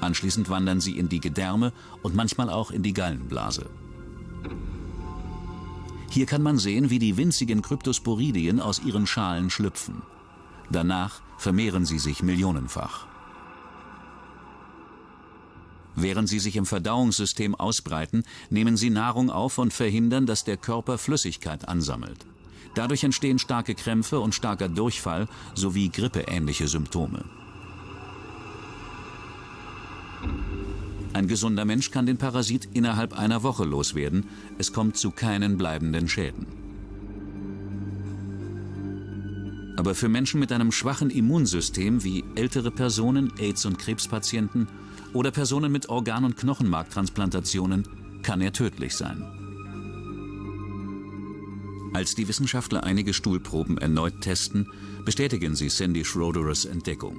Anschließend 0.00 0.50
wandern 0.50 0.80
sie 0.80 0.98
in 0.98 1.08
die 1.08 1.20
Gedärme 1.20 1.72
und 2.02 2.14
manchmal 2.14 2.50
auch 2.50 2.70
in 2.70 2.82
die 2.82 2.92
Gallenblase. 2.92 3.66
Hier 6.10 6.26
kann 6.26 6.42
man 6.42 6.58
sehen, 6.58 6.90
wie 6.90 6.98
die 6.98 7.16
winzigen 7.16 7.62
Kryptosporidien 7.62 8.60
aus 8.60 8.80
ihren 8.84 9.06
Schalen 9.06 9.50
schlüpfen. 9.50 10.02
Danach 10.70 11.20
vermehren 11.38 11.84
sie 11.84 11.98
sich 11.98 12.22
millionenfach. 12.22 13.06
Während 16.00 16.28
sie 16.28 16.38
sich 16.38 16.54
im 16.54 16.64
Verdauungssystem 16.64 17.56
ausbreiten, 17.56 18.22
nehmen 18.50 18.76
sie 18.76 18.88
Nahrung 18.88 19.30
auf 19.30 19.58
und 19.58 19.72
verhindern, 19.72 20.26
dass 20.26 20.44
der 20.44 20.56
Körper 20.56 20.96
Flüssigkeit 20.96 21.66
ansammelt. 21.68 22.24
Dadurch 22.76 23.02
entstehen 23.02 23.40
starke 23.40 23.74
Krämpfe 23.74 24.20
und 24.20 24.32
starker 24.32 24.68
Durchfall 24.68 25.26
sowie 25.56 25.88
grippeähnliche 25.88 26.68
Symptome. 26.68 27.24
Ein 31.14 31.26
gesunder 31.26 31.64
Mensch 31.64 31.90
kann 31.90 32.06
den 32.06 32.16
Parasit 32.16 32.68
innerhalb 32.74 33.18
einer 33.18 33.42
Woche 33.42 33.64
loswerden. 33.64 34.26
Es 34.56 34.72
kommt 34.72 34.96
zu 34.96 35.10
keinen 35.10 35.58
bleibenden 35.58 36.08
Schäden. 36.08 36.46
Aber 39.76 39.96
für 39.96 40.08
Menschen 40.08 40.38
mit 40.38 40.52
einem 40.52 40.70
schwachen 40.70 41.10
Immunsystem 41.10 42.04
wie 42.04 42.22
ältere 42.36 42.70
Personen, 42.70 43.32
AIDS- 43.38 43.66
und 43.66 43.80
Krebspatienten 43.80 44.68
oder 45.14 45.30
Personen 45.30 45.72
mit 45.72 45.88
Organ- 45.88 46.24
und 46.24 46.36
Knochenmarktransplantationen 46.36 48.20
kann 48.22 48.40
er 48.40 48.52
tödlich 48.52 48.94
sein. 48.94 49.24
Als 51.94 52.14
die 52.14 52.28
Wissenschaftler 52.28 52.84
einige 52.84 53.14
Stuhlproben 53.14 53.78
erneut 53.78 54.20
testen, 54.20 54.70
bestätigen 55.04 55.56
sie 55.56 55.68
Sandy 55.68 56.04
Schroederers 56.04 56.64
Entdeckung. 56.64 57.16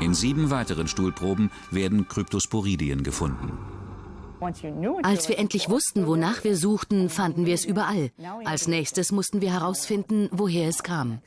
In 0.00 0.14
sieben 0.14 0.50
weiteren 0.50 0.88
Stuhlproben 0.88 1.50
werden 1.70 2.08
Kryptosporidien 2.08 3.02
gefunden. 3.02 3.52
Als 5.02 5.28
wir 5.28 5.38
endlich 5.38 5.68
wussten, 5.68 6.06
wonach 6.06 6.42
wir 6.42 6.56
suchten, 6.56 7.08
fanden 7.08 7.46
wir 7.46 7.54
es 7.54 7.64
überall. 7.64 8.10
Als 8.44 8.66
nächstes 8.66 9.12
mussten 9.12 9.40
wir 9.40 9.52
herausfinden, 9.52 10.28
woher 10.32 10.68
es 10.68 10.82
kam. 10.82 11.20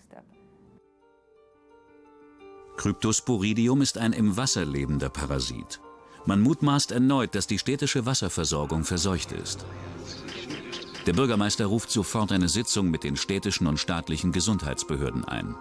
Kryptosporidium 2.78 3.82
ist 3.82 3.98
ein 3.98 4.14
im 4.14 4.38
Wasser 4.38 4.66
lebender 4.66 5.10
Parasit. 5.10 5.80
Man 6.26 6.42
mutmaßt 6.42 6.92
erneut, 6.92 7.36
dass 7.36 7.48
die 7.48 7.60
städtische 7.60 8.06
Wasserversorgung 8.06 8.84
verseucht 8.84 9.32
ist. 9.32 9.66
Der 11.06 11.14
Bürgermeister 11.14 11.68
ruft 11.68 11.92
sofort 11.92 12.32
eine 12.32 12.50
Sitzung 12.50 12.90
mit 12.90 13.04
den 13.04 13.16
städtischen 13.16 13.68
und 13.68 13.80
staatlichen 13.80 14.32
Gesundheitsbehörden 14.32 15.24
ein. 15.24 15.56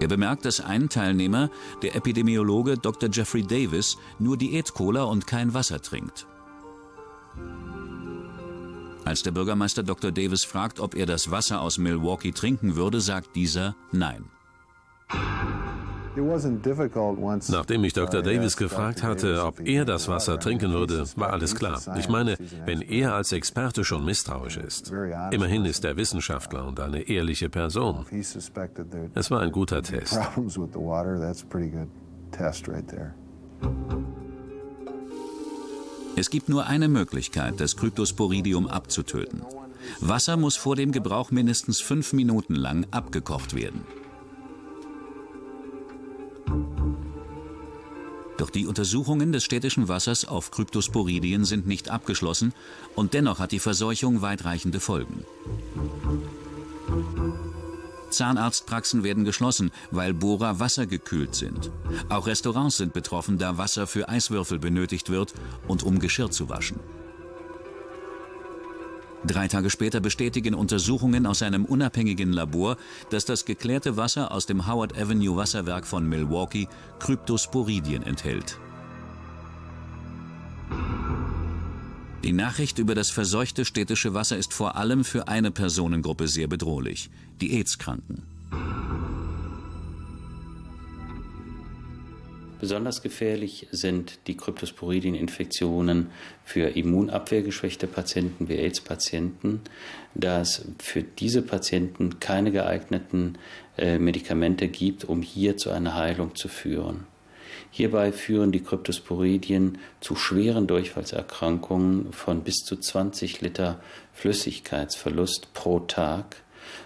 Er 0.00 0.08
bemerkt, 0.08 0.44
dass 0.44 0.60
ein 0.60 0.88
Teilnehmer, 0.88 1.50
der 1.80 1.94
Epidemiologe 1.94 2.76
Dr. 2.76 3.08
Jeffrey 3.10 3.42
Davis, 3.42 3.96
nur 4.18 4.36
Diät-Cola 4.36 5.04
und 5.04 5.26
kein 5.26 5.54
Wasser 5.54 5.80
trinkt. 5.80 6.26
Als 9.04 9.22
der 9.22 9.30
Bürgermeister 9.30 9.84
Dr. 9.84 10.10
Davis 10.10 10.44
fragt, 10.44 10.80
ob 10.80 10.96
er 10.96 11.06
das 11.06 11.30
Wasser 11.30 11.60
aus 11.60 11.78
Milwaukee 11.78 12.32
trinken 12.32 12.74
würde, 12.74 13.00
sagt 13.00 13.36
dieser 13.36 13.76
Nein. 13.92 14.24
Nachdem 17.48 17.84
ich 17.84 17.92
Dr. 17.92 18.22
Davis 18.22 18.56
gefragt 18.56 19.02
hatte, 19.02 19.44
ob 19.44 19.60
er 19.60 19.84
das 19.84 20.08
Wasser 20.08 20.38
trinken 20.38 20.72
würde, 20.72 21.04
war 21.16 21.30
alles 21.32 21.54
klar. 21.54 21.80
Ich 21.98 22.08
meine, 22.08 22.36
wenn 22.64 22.80
er 22.80 23.14
als 23.14 23.32
Experte 23.32 23.84
schon 23.84 24.04
misstrauisch 24.04 24.56
ist. 24.56 24.90
Immerhin 25.30 25.66
ist 25.66 25.84
er 25.84 25.96
Wissenschaftler 25.96 26.66
und 26.66 26.80
eine 26.80 27.02
ehrliche 27.02 27.50
Person. 27.50 28.06
Es 29.14 29.30
war 29.30 29.40
ein 29.40 29.52
guter 29.52 29.82
Test. 29.82 30.18
Es 36.18 36.30
gibt 36.30 36.48
nur 36.48 36.66
eine 36.66 36.88
Möglichkeit, 36.88 37.60
das 37.60 37.76
Kryptosporidium 37.76 38.68
abzutöten. 38.68 39.42
Wasser 40.00 40.38
muss 40.38 40.56
vor 40.56 40.74
dem 40.74 40.92
Gebrauch 40.92 41.30
mindestens 41.30 41.80
fünf 41.80 42.14
Minuten 42.14 42.54
lang 42.54 42.86
abgekocht 42.90 43.54
werden. 43.54 43.82
Doch 48.38 48.50
die 48.50 48.66
Untersuchungen 48.66 49.32
des 49.32 49.44
städtischen 49.44 49.88
Wassers 49.88 50.26
auf 50.26 50.50
Kryptosporidien 50.50 51.44
sind 51.44 51.66
nicht 51.66 51.88
abgeschlossen 51.88 52.52
und 52.94 53.14
dennoch 53.14 53.38
hat 53.38 53.52
die 53.52 53.58
Verseuchung 53.58 54.20
weitreichende 54.20 54.80
Folgen. 54.80 55.24
Zahnarztpraxen 58.10 59.02
werden 59.02 59.24
geschlossen, 59.24 59.70
weil 59.90 60.14
Bohrer 60.14 60.60
wassergekühlt 60.60 61.34
sind. 61.34 61.70
Auch 62.08 62.26
Restaurants 62.26 62.76
sind 62.76 62.92
betroffen, 62.92 63.38
da 63.38 63.58
Wasser 63.58 63.86
für 63.86 64.08
Eiswürfel 64.08 64.58
benötigt 64.58 65.10
wird 65.10 65.34
und 65.66 65.82
um 65.82 65.98
Geschirr 65.98 66.30
zu 66.30 66.48
waschen. 66.48 66.78
Drei 69.26 69.48
Tage 69.48 69.70
später 69.70 70.00
bestätigen 70.00 70.54
Untersuchungen 70.54 71.26
aus 71.26 71.42
einem 71.42 71.64
unabhängigen 71.64 72.32
Labor, 72.32 72.76
dass 73.10 73.24
das 73.24 73.44
geklärte 73.44 73.96
Wasser 73.96 74.30
aus 74.30 74.46
dem 74.46 74.68
Howard 74.68 74.96
Avenue 74.96 75.36
Wasserwerk 75.36 75.84
von 75.86 76.08
Milwaukee 76.08 76.68
Kryptosporidien 77.00 78.04
enthält. 78.04 78.58
Die 82.22 82.32
Nachricht 82.32 82.78
über 82.78 82.94
das 82.94 83.10
verseuchte 83.10 83.64
städtische 83.64 84.14
Wasser 84.14 84.36
ist 84.36 84.52
vor 84.54 84.76
allem 84.76 85.04
für 85.04 85.28
eine 85.28 85.50
Personengruppe 85.50 86.28
sehr 86.28 86.48
bedrohlich, 86.48 87.10
die 87.40 87.52
AIDS-Kranken. 87.56 88.35
Besonders 92.58 93.02
gefährlich 93.02 93.68
sind 93.70 94.18
die 94.26 94.36
Kryptosporidien-Infektionen 94.36 96.10
für 96.42 96.74
immunabwehrgeschwächte 96.74 97.86
Patienten 97.86 98.48
wie 98.48 98.56
AIDS-Patienten, 98.56 99.60
da 100.14 100.40
es 100.40 100.64
für 100.78 101.02
diese 101.02 101.42
Patienten 101.42 102.18
keine 102.18 102.52
geeigneten 102.52 103.36
äh, 103.76 103.98
Medikamente 103.98 104.68
gibt, 104.68 105.04
um 105.04 105.20
hier 105.20 105.58
zu 105.58 105.70
einer 105.70 105.94
Heilung 105.94 106.34
zu 106.34 106.48
führen. 106.48 107.06
Hierbei 107.70 108.10
führen 108.10 108.52
die 108.52 108.62
Kryptosporidien 108.62 109.76
zu 110.00 110.16
schweren 110.16 110.66
Durchfallserkrankungen 110.66 112.12
von 112.12 112.42
bis 112.42 112.64
zu 112.64 112.76
20 112.76 113.42
Liter 113.42 113.80
Flüssigkeitsverlust 114.14 115.52
pro 115.52 115.80
Tag, 115.80 116.36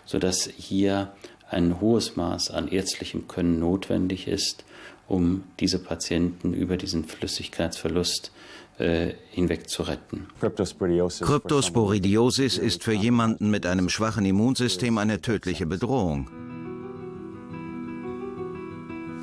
sodass 0.05 0.51
hier 0.57 1.13
ein 1.49 1.81
hohes 1.81 2.17
Maß 2.17 2.51
an 2.51 2.67
ärztlichem 2.67 3.29
Können 3.29 3.61
notwendig 3.61 4.27
ist, 4.27 4.65
um 5.11 5.43
diese 5.59 5.81
Patienten 5.81 6.55
über 6.55 6.77
diesen 6.77 7.05
Flüssigkeitsverlust 7.05 8.31
äh, 8.79 9.15
hinweg 9.31 9.69
zu 9.69 9.83
retten. 9.83 10.29
Kryptosporidiosis 10.41 12.57
ist 12.57 12.85
für 12.85 12.93
jemanden 12.93 13.51
mit 13.51 13.67
einem 13.67 13.89
schwachen 13.89 14.25
Immunsystem 14.25 14.99
eine 14.99 15.21
tödliche 15.21 15.67
Bedrohung. 15.67 16.31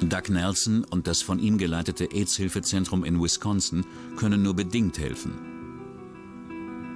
Doug 0.01 0.29
Nelson 0.29 0.83
und 0.83 1.07
das 1.07 1.21
von 1.21 1.39
ihm 1.39 1.57
geleitete 1.57 2.11
AIDS-Hilfezentrum 2.11 3.05
in 3.05 3.23
Wisconsin 3.23 3.85
können 4.17 4.43
nur 4.43 4.55
bedingt 4.55 4.99
helfen. 4.99 5.35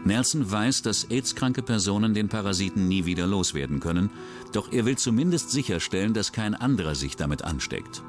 Nelson 0.04 0.52
weiß, 0.52 0.82
dass 0.82 1.10
AIDS-kranke 1.10 1.62
Personen 1.62 2.14
den 2.14 2.28
Parasiten 2.28 2.90
nie 2.90 3.06
wieder 3.06 3.26
loswerden 3.26 3.80
können, 3.80 4.10
doch 4.52 4.70
er 4.72 4.86
will 4.86 4.98
zumindest 4.98 5.52
sicherstellen, 5.52 6.14
dass 6.14 6.34
kein 6.34 6.56
anderer 6.56 6.96
sich 6.96 7.16
damit 7.16 7.44
ansteckt. 7.44 8.04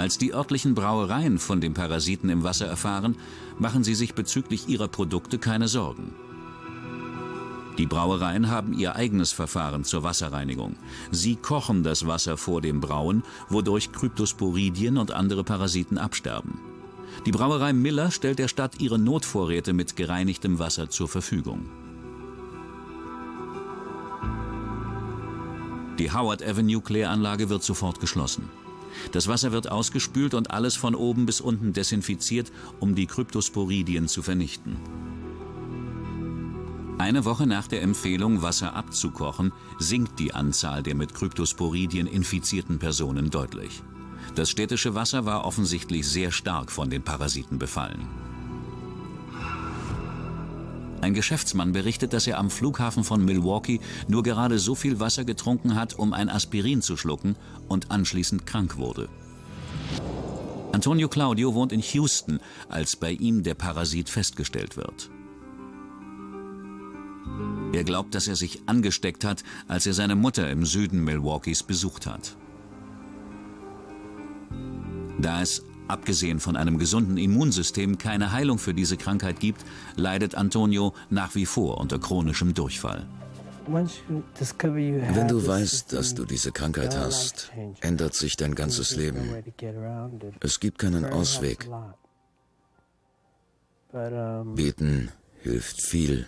Als 0.00 0.16
die 0.16 0.32
örtlichen 0.32 0.74
Brauereien 0.74 1.38
von 1.38 1.60
dem 1.60 1.74
Parasiten 1.74 2.30
im 2.30 2.42
Wasser 2.42 2.66
erfahren, 2.66 3.16
machen 3.58 3.84
sie 3.84 3.94
sich 3.94 4.14
bezüglich 4.14 4.66
ihrer 4.66 4.88
Produkte 4.88 5.38
keine 5.38 5.68
Sorgen. 5.68 6.14
Die 7.76 7.84
Brauereien 7.84 8.48
haben 8.48 8.72
ihr 8.72 8.96
eigenes 8.96 9.32
Verfahren 9.32 9.84
zur 9.84 10.02
Wasserreinigung. 10.02 10.76
Sie 11.10 11.36
kochen 11.36 11.82
das 11.82 12.06
Wasser 12.06 12.38
vor 12.38 12.62
dem 12.62 12.80
Brauen, 12.80 13.24
wodurch 13.50 13.92
Kryptosporidien 13.92 14.96
und 14.96 15.10
andere 15.12 15.44
Parasiten 15.44 15.98
absterben. 15.98 16.58
Die 17.26 17.30
Brauerei 17.30 17.74
Miller 17.74 18.10
stellt 18.10 18.38
der 18.38 18.48
Stadt 18.48 18.80
ihre 18.80 18.98
Notvorräte 18.98 19.74
mit 19.74 19.96
gereinigtem 19.96 20.58
Wasser 20.58 20.88
zur 20.88 21.08
Verfügung. 21.08 21.66
Die 25.98 26.10
Howard 26.10 26.42
Avenue 26.42 26.80
Kläranlage 26.80 27.50
wird 27.50 27.62
sofort 27.62 28.00
geschlossen. 28.00 28.48
Das 29.12 29.28
Wasser 29.28 29.52
wird 29.52 29.70
ausgespült 29.70 30.34
und 30.34 30.50
alles 30.50 30.76
von 30.76 30.94
oben 30.94 31.26
bis 31.26 31.40
unten 31.40 31.72
desinfiziert, 31.72 32.52
um 32.78 32.94
die 32.94 33.06
Kryptosporidien 33.06 34.08
zu 34.08 34.22
vernichten. 34.22 34.76
Eine 36.98 37.24
Woche 37.24 37.46
nach 37.46 37.66
der 37.66 37.80
Empfehlung, 37.80 38.42
Wasser 38.42 38.74
abzukochen, 38.74 39.52
sinkt 39.78 40.18
die 40.18 40.34
Anzahl 40.34 40.82
der 40.82 40.94
mit 40.94 41.14
Kryptosporidien 41.14 42.06
infizierten 42.06 42.78
Personen 42.78 43.30
deutlich. 43.30 43.82
Das 44.34 44.50
städtische 44.50 44.94
Wasser 44.94 45.24
war 45.24 45.46
offensichtlich 45.46 46.06
sehr 46.06 46.30
stark 46.30 46.70
von 46.70 46.90
den 46.90 47.02
Parasiten 47.02 47.58
befallen. 47.58 48.06
Ein 51.00 51.14
Geschäftsmann 51.14 51.72
berichtet, 51.72 52.12
dass 52.12 52.26
er 52.26 52.38
am 52.38 52.50
Flughafen 52.50 53.04
von 53.04 53.24
Milwaukee 53.24 53.80
nur 54.08 54.22
gerade 54.22 54.58
so 54.58 54.74
viel 54.74 55.00
Wasser 55.00 55.24
getrunken 55.24 55.74
hat, 55.74 55.98
um 55.98 56.12
ein 56.12 56.28
Aspirin 56.28 56.82
zu 56.82 56.96
schlucken 56.96 57.36
und 57.68 57.90
anschließend 57.90 58.46
krank 58.46 58.76
wurde. 58.76 59.08
Antonio 60.72 61.08
Claudio 61.08 61.54
wohnt 61.54 61.72
in 61.72 61.80
Houston, 61.80 62.38
als 62.68 62.96
bei 62.96 63.12
ihm 63.12 63.42
der 63.42 63.54
Parasit 63.54 64.08
festgestellt 64.08 64.76
wird. 64.76 65.10
Er 67.72 67.84
glaubt, 67.84 68.14
dass 68.14 68.28
er 68.28 68.36
sich 68.36 68.62
angesteckt 68.66 69.24
hat, 69.24 69.42
als 69.68 69.86
er 69.86 69.94
seine 69.94 70.16
Mutter 70.16 70.50
im 70.50 70.66
Süden 70.66 71.02
Milwaukees 71.04 71.62
besucht 71.62 72.06
hat. 72.06 72.36
Da 75.18 75.42
es, 75.42 75.62
abgesehen 75.90 76.40
von 76.40 76.56
einem 76.56 76.78
gesunden 76.78 77.16
Immunsystem, 77.16 77.98
keine 77.98 78.32
Heilung 78.32 78.58
für 78.58 78.74
diese 78.74 78.96
Krankheit 78.96 79.40
gibt, 79.40 79.64
leidet 79.96 80.34
Antonio 80.34 80.94
nach 81.10 81.34
wie 81.34 81.46
vor 81.46 81.78
unter 81.78 81.98
chronischem 81.98 82.54
Durchfall. 82.54 83.06
Wenn 83.66 85.28
du 85.28 85.46
weißt, 85.46 85.92
dass 85.92 86.14
du 86.14 86.24
diese 86.24 86.50
Krankheit 86.50 86.96
hast, 86.96 87.52
ändert 87.80 88.14
sich 88.14 88.36
dein 88.36 88.54
ganzes 88.54 88.96
Leben. 88.96 89.30
Es 90.40 90.60
gibt 90.60 90.78
keinen 90.78 91.04
Ausweg. 91.04 91.68
Beten 93.92 95.10
hilft 95.42 95.80
viel, 95.80 96.26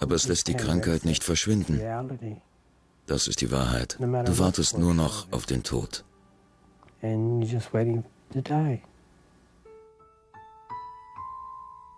aber 0.00 0.14
es 0.14 0.28
lässt 0.28 0.48
die 0.48 0.54
Krankheit 0.54 1.04
nicht 1.04 1.24
verschwinden. 1.24 1.80
Das 3.06 3.28
ist 3.28 3.40
die 3.40 3.50
Wahrheit. 3.50 3.96
Du 4.00 4.38
wartest 4.38 4.78
nur 4.78 4.94
noch 4.94 5.30
auf 5.32 5.46
den 5.46 5.62
Tod 5.62 6.04
to 7.04 8.40
die. 8.42 8.82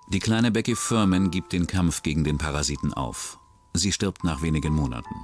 Die 0.08 0.20
kleine 0.20 0.52
Becky 0.52 0.76
Furman 0.76 1.32
gibt 1.32 1.52
den 1.52 1.66
Kampf 1.66 2.04
gegen 2.04 2.22
den 2.22 2.38
Parasiten 2.38 2.94
auf. 2.94 3.40
Sie 3.74 3.90
stirbt 3.90 4.22
nach 4.22 4.40
wenigen 4.40 4.72
Monaten. 4.72 5.14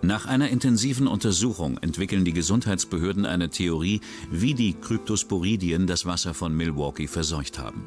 Nach 0.00 0.24
einer 0.24 0.48
intensiven 0.48 1.06
Untersuchung 1.06 1.76
entwickeln 1.78 2.24
die 2.24 2.32
Gesundheitsbehörden 2.32 3.26
eine 3.26 3.50
Theorie, 3.50 4.00
wie 4.30 4.54
die 4.54 4.72
Kryptosporidien 4.72 5.86
das 5.86 6.06
Wasser 6.06 6.32
von 6.32 6.56
Milwaukee 6.56 7.08
verseucht 7.08 7.58
haben. 7.58 7.84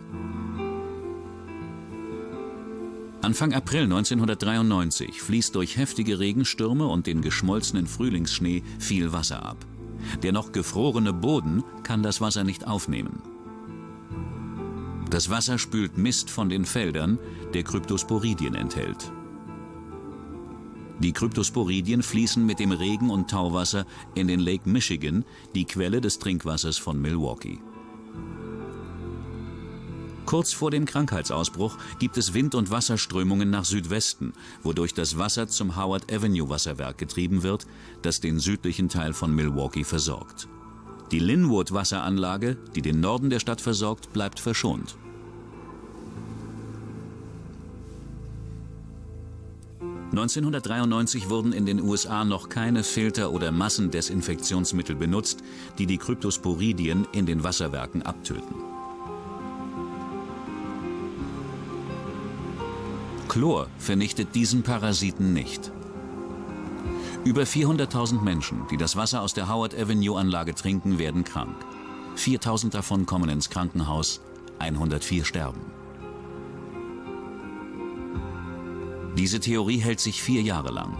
Anfang 3.21 3.53
April 3.53 3.83
1993 3.83 5.19
fließt 5.21 5.55
durch 5.55 5.77
heftige 5.77 6.19
Regenstürme 6.19 6.85
und 6.85 7.07
den 7.07 7.21
geschmolzenen 7.21 7.87
Frühlingsschnee 7.87 8.63
viel 8.77 9.11
Wasser 9.13 9.43
ab. 9.43 9.65
Der 10.23 10.31
noch 10.31 10.51
gefrorene 10.51 11.13
Boden 11.13 11.63
kann 11.83 12.03
das 12.03 12.21
Wasser 12.21 12.43
nicht 12.43 12.67
aufnehmen. 12.67 13.21
Das 15.09 15.29
Wasser 15.29 15.57
spült 15.57 15.97
Mist 15.97 16.29
von 16.29 16.49
den 16.49 16.65
Feldern, 16.65 17.17
der 17.53 17.63
Kryptosporidien 17.63 18.53
enthält. 18.53 19.11
Die 20.99 21.13
Kryptosporidien 21.13 22.03
fließen 22.03 22.45
mit 22.45 22.59
dem 22.59 22.71
Regen- 22.71 23.09
und 23.09 23.29
Tauwasser 23.29 23.85
in 24.15 24.27
den 24.27 24.39
Lake 24.41 24.69
Michigan, 24.69 25.23
die 25.55 25.65
Quelle 25.65 26.01
des 26.01 26.19
Trinkwassers 26.19 26.77
von 26.77 27.01
Milwaukee. 27.01 27.59
Kurz 30.29 30.53
vor 30.53 30.69
dem 30.69 30.85
Krankheitsausbruch 30.85 31.75
gibt 31.97 32.15
es 32.15 32.35
Wind- 32.35 32.53
und 32.53 32.69
Wasserströmungen 32.69 33.49
nach 33.49 33.65
Südwesten, 33.65 34.33
wodurch 34.61 34.93
das 34.93 35.17
Wasser 35.17 35.47
zum 35.47 35.75
Howard 35.75 36.13
Avenue 36.13 36.49
Wasserwerk 36.49 36.99
getrieben 36.99 37.41
wird, 37.41 37.65
das 38.03 38.21
den 38.21 38.37
südlichen 38.37 38.89
Teil 38.89 39.13
von 39.13 39.33
Milwaukee 39.33 39.83
versorgt. 39.83 40.47
Die 41.09 41.17
Linwood 41.17 41.71
Wasseranlage, 41.71 42.57
die 42.75 42.83
den 42.83 42.99
Norden 42.99 43.31
der 43.31 43.39
Stadt 43.39 43.59
versorgt, 43.59 44.13
bleibt 44.13 44.39
verschont. 44.39 44.97
(1993) 50.11 51.31
wurden 51.31 51.53
in 51.53 51.65
den 51.65 51.81
USA 51.81 52.23
noch 52.23 52.49
keine 52.49 52.83
Filter 52.83 53.31
oder 53.31 53.51
Massendesinfektionsmittel 53.51 54.95
benutzt, 54.95 55.39
die 55.79 55.87
die 55.87 55.97
Kryptosporidien 55.97 57.07
in 57.13 57.25
den 57.25 57.43
Wasserwerken 57.43 58.03
abtöten. 58.03 58.78
Chlor 63.29 63.67
vernichtet 63.77 64.33
diesen 64.33 64.63
Parasiten 64.63 65.33
nicht. 65.33 65.71
Über 67.23 67.43
400.000 67.43 68.21
Menschen, 68.21 68.65
die 68.71 68.77
das 68.77 68.95
Wasser 68.95 69.21
aus 69.21 69.35
der 69.35 69.47
Howard 69.47 69.77
Avenue 69.79 70.17
Anlage 70.17 70.55
trinken, 70.55 70.97
werden 70.97 71.23
krank. 71.23 71.55
4.000 72.17 72.71
davon 72.71 73.05
kommen 73.05 73.29
ins 73.29 73.51
Krankenhaus, 73.51 74.21
104 74.57 75.25
sterben. 75.25 75.61
Diese 79.15 79.39
Theorie 79.39 79.77
hält 79.77 79.99
sich 79.99 80.23
vier 80.23 80.41
Jahre 80.41 80.71
lang. 80.71 80.99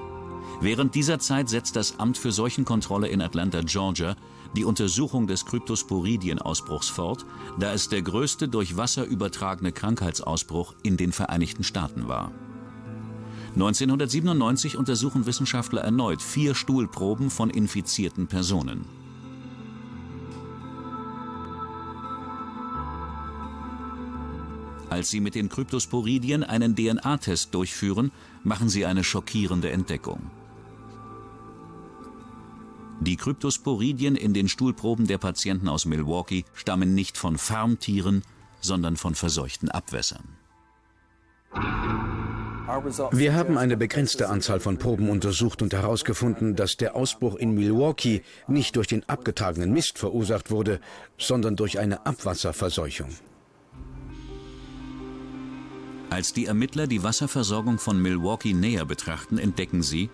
Während 0.62 0.94
dieser 0.94 1.20
Zeit 1.20 1.48
setzt 1.48 1.78
das 1.78 2.00
Amt 2.00 2.18
für 2.18 2.34
Seuchenkontrolle 2.34 3.08
in 3.08 3.22
Atlanta, 3.22 3.62
Georgia, 3.62 4.18
die 4.58 4.66
Untersuchung 4.66 5.26
des 5.26 5.46
Kryptosporidienausbruchs 5.46 6.90
fort, 6.90 7.26
da 7.60 7.72
es 7.72 7.88
der 7.88 8.02
größte 8.02 8.50
durch 8.50 8.76
Wasser 8.76 9.06
übertragene 9.06 9.72
Krankheitsausbruch 9.72 10.76
in 10.84 10.98
den 10.98 11.14
Vereinigten 11.14 11.64
Staaten 11.64 12.10
war. 12.10 12.34
1997 13.54 14.76
untersuchen 14.76 15.26
Wissenschaftler 15.26 15.82
erneut 15.82 16.22
vier 16.22 16.54
Stuhlproben 16.54 17.30
von 17.30 17.50
infizierten 17.50 18.28
Personen. 18.28 18.86
Als 24.90 25.10
sie 25.10 25.22
mit 25.22 25.36
den 25.36 25.48
Kryptosporidien 25.48 26.44
einen 26.44 26.76
DNA-Test 26.76 27.54
durchführen, 27.54 28.12
machen 28.44 28.68
sie 28.68 28.86
eine 28.86 29.04
schockierende 29.04 29.72
Entdeckung. 29.72 30.20
Die 33.02 33.16
Kryptosporidien 33.16 34.18
in 34.18 34.34
den 34.34 34.50
Stuhlproben 34.50 35.08
der 35.08 35.18
Patienten 35.18 35.70
aus 35.70 35.86
Milwaukee 35.86 36.44
stammen 36.54 36.94
nicht 36.96 37.18
von 37.18 37.38
Farmtieren, 37.38 38.24
sondern 38.60 38.98
von 38.98 39.16
verseuchten 39.16 39.70
Abwässern. 39.70 40.36
Wir 43.12 43.34
haben 43.34 43.58
eine 43.58 43.78
begrenzte 43.78 44.30
Anzahl 44.30 44.60
von 44.60 44.78
Proben 44.78 45.10
untersucht 45.10 45.62
und 45.62 45.74
herausgefunden, 45.74 46.56
dass 46.56 46.78
der 46.78 46.96
Ausbruch 46.96 47.36
in 47.36 47.56
Milwaukee 47.56 48.22
nicht 48.48 48.76
durch 48.76 48.88
den 48.88 49.08
abgetragenen 49.08 49.72
Mist 49.72 49.98
verursacht 49.98 50.52
wurde, 50.52 50.80
sondern 51.18 51.56
durch 51.56 51.80
eine 51.80 52.06
Abwasserverseuchung. 52.06 53.10
Als 56.10 56.34
die 56.34 56.46
Ermittler 56.46 56.86
die 56.86 57.02
Wasserversorgung 57.02 57.80
von 57.80 58.00
Milwaukee 58.02 58.54
näher 58.54 58.86
betrachten, 58.86 59.38
entdecken 59.38 59.84
sie, 59.84 60.10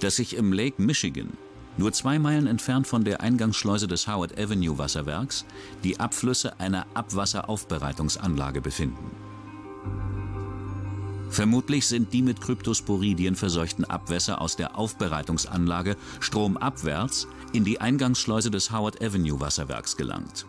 dass 0.00 0.16
sich 0.16 0.36
im 0.36 0.52
Lake 0.52 0.80
Michigan 0.80 1.36
nur 1.78 1.92
zwei 1.92 2.18
Meilen 2.18 2.46
entfernt 2.46 2.86
von 2.86 3.04
der 3.04 3.20
Eingangsschleuse 3.20 3.88
des 3.88 4.06
Howard 4.06 4.38
Avenue 4.38 4.76
Wasserwerks 4.76 5.46
die 5.84 5.98
Abflüsse 5.98 6.58
einer 6.60 6.86
Abwasseraufbereitungsanlage 6.94 8.60
befinden. 8.60 9.10
Vermutlich 11.30 11.86
sind 11.86 12.12
die 12.12 12.22
mit 12.22 12.40
Kryptosporidien 12.40 13.36
verseuchten 13.36 13.84
Abwässer 13.84 14.40
aus 14.40 14.56
der 14.56 14.76
Aufbereitungsanlage 14.76 15.96
stromabwärts 16.20 17.28
in 17.52 17.64
die 17.64 17.80
Eingangsschleuse 17.80 18.50
des 18.50 18.72
Howard 18.72 19.02
Avenue 19.02 19.38
Wasserwerks 19.38 19.96
gelangt. 19.96 20.46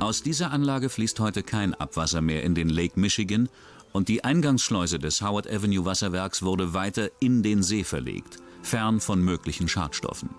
Aus 0.00 0.22
dieser 0.22 0.50
Anlage 0.50 0.88
fließt 0.88 1.20
heute 1.20 1.42
kein 1.42 1.74
Abwasser 1.74 2.20
mehr 2.20 2.42
in 2.42 2.54
den 2.54 2.68
Lake 2.68 2.98
Michigan 2.98 3.48
und 3.94 4.08
die 4.08 4.24
Eingangsschleuse 4.24 4.98
des 4.98 5.22
Howard 5.22 5.48
Avenue 5.48 5.84
Wasserwerks 5.84 6.42
wurde 6.42 6.74
weiter 6.74 7.10
in 7.20 7.44
den 7.44 7.62
See 7.62 7.84
verlegt, 7.84 8.38
fern 8.60 9.00
von 9.00 9.22
möglichen 9.22 9.68
Schadstoffen. 9.68 10.30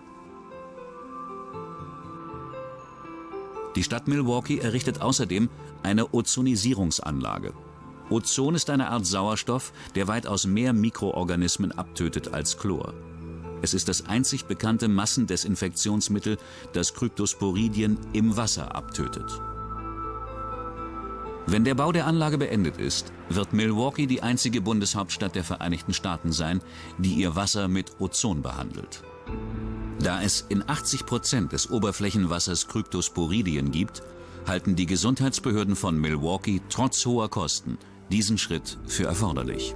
Die 3.77 3.83
Stadt 3.83 4.09
Milwaukee 4.09 4.59
errichtet 4.59 5.01
außerdem 5.01 5.49
eine 5.83 6.13
Ozonisierungsanlage. 6.13 7.53
Ozon 8.09 8.55
ist 8.55 8.69
eine 8.69 8.89
Art 8.89 9.05
Sauerstoff, 9.05 9.71
der 9.95 10.07
weitaus 10.09 10.45
mehr 10.45 10.73
Mikroorganismen 10.73 11.71
abtötet 11.71 12.33
als 12.33 12.57
Chlor. 12.57 12.93
Es 13.61 13.73
ist 13.73 13.87
das 13.87 14.05
einzig 14.05 14.45
bekannte 14.45 14.89
Massendesinfektionsmittel, 14.89 16.37
das 16.73 16.93
Kryptosporidien 16.93 17.97
im 18.11 18.35
Wasser 18.35 18.75
abtötet. 18.75 19.41
Wenn 21.47 21.63
der 21.63 21.75
Bau 21.75 21.91
der 21.91 22.07
Anlage 22.07 22.39
beendet 22.39 22.77
ist, 22.77 23.13
wird 23.29 23.53
Milwaukee 23.53 24.07
die 24.07 24.23
einzige 24.23 24.61
Bundeshauptstadt 24.61 25.35
der 25.35 25.43
Vereinigten 25.43 25.93
Staaten 25.93 26.31
sein, 26.31 26.61
die 26.97 27.13
ihr 27.13 27.35
Wasser 27.35 27.67
mit 27.67 27.99
Ozon 27.99 28.41
behandelt. 28.41 29.03
Da 29.99 30.21
es 30.21 30.45
in 30.49 30.67
80 30.67 31.05
Prozent 31.05 31.51
des 31.51 31.69
Oberflächenwassers 31.69 32.67
Kryptosporidien 32.67 33.71
gibt, 33.71 34.01
halten 34.47 34.75
die 34.75 34.85
Gesundheitsbehörden 34.87 35.75
von 35.75 35.99
Milwaukee 35.99 36.61
trotz 36.69 37.05
hoher 37.05 37.29
Kosten 37.29 37.77
diesen 38.11 38.37
Schritt 38.37 38.77
für 38.87 39.05
erforderlich. 39.05 39.75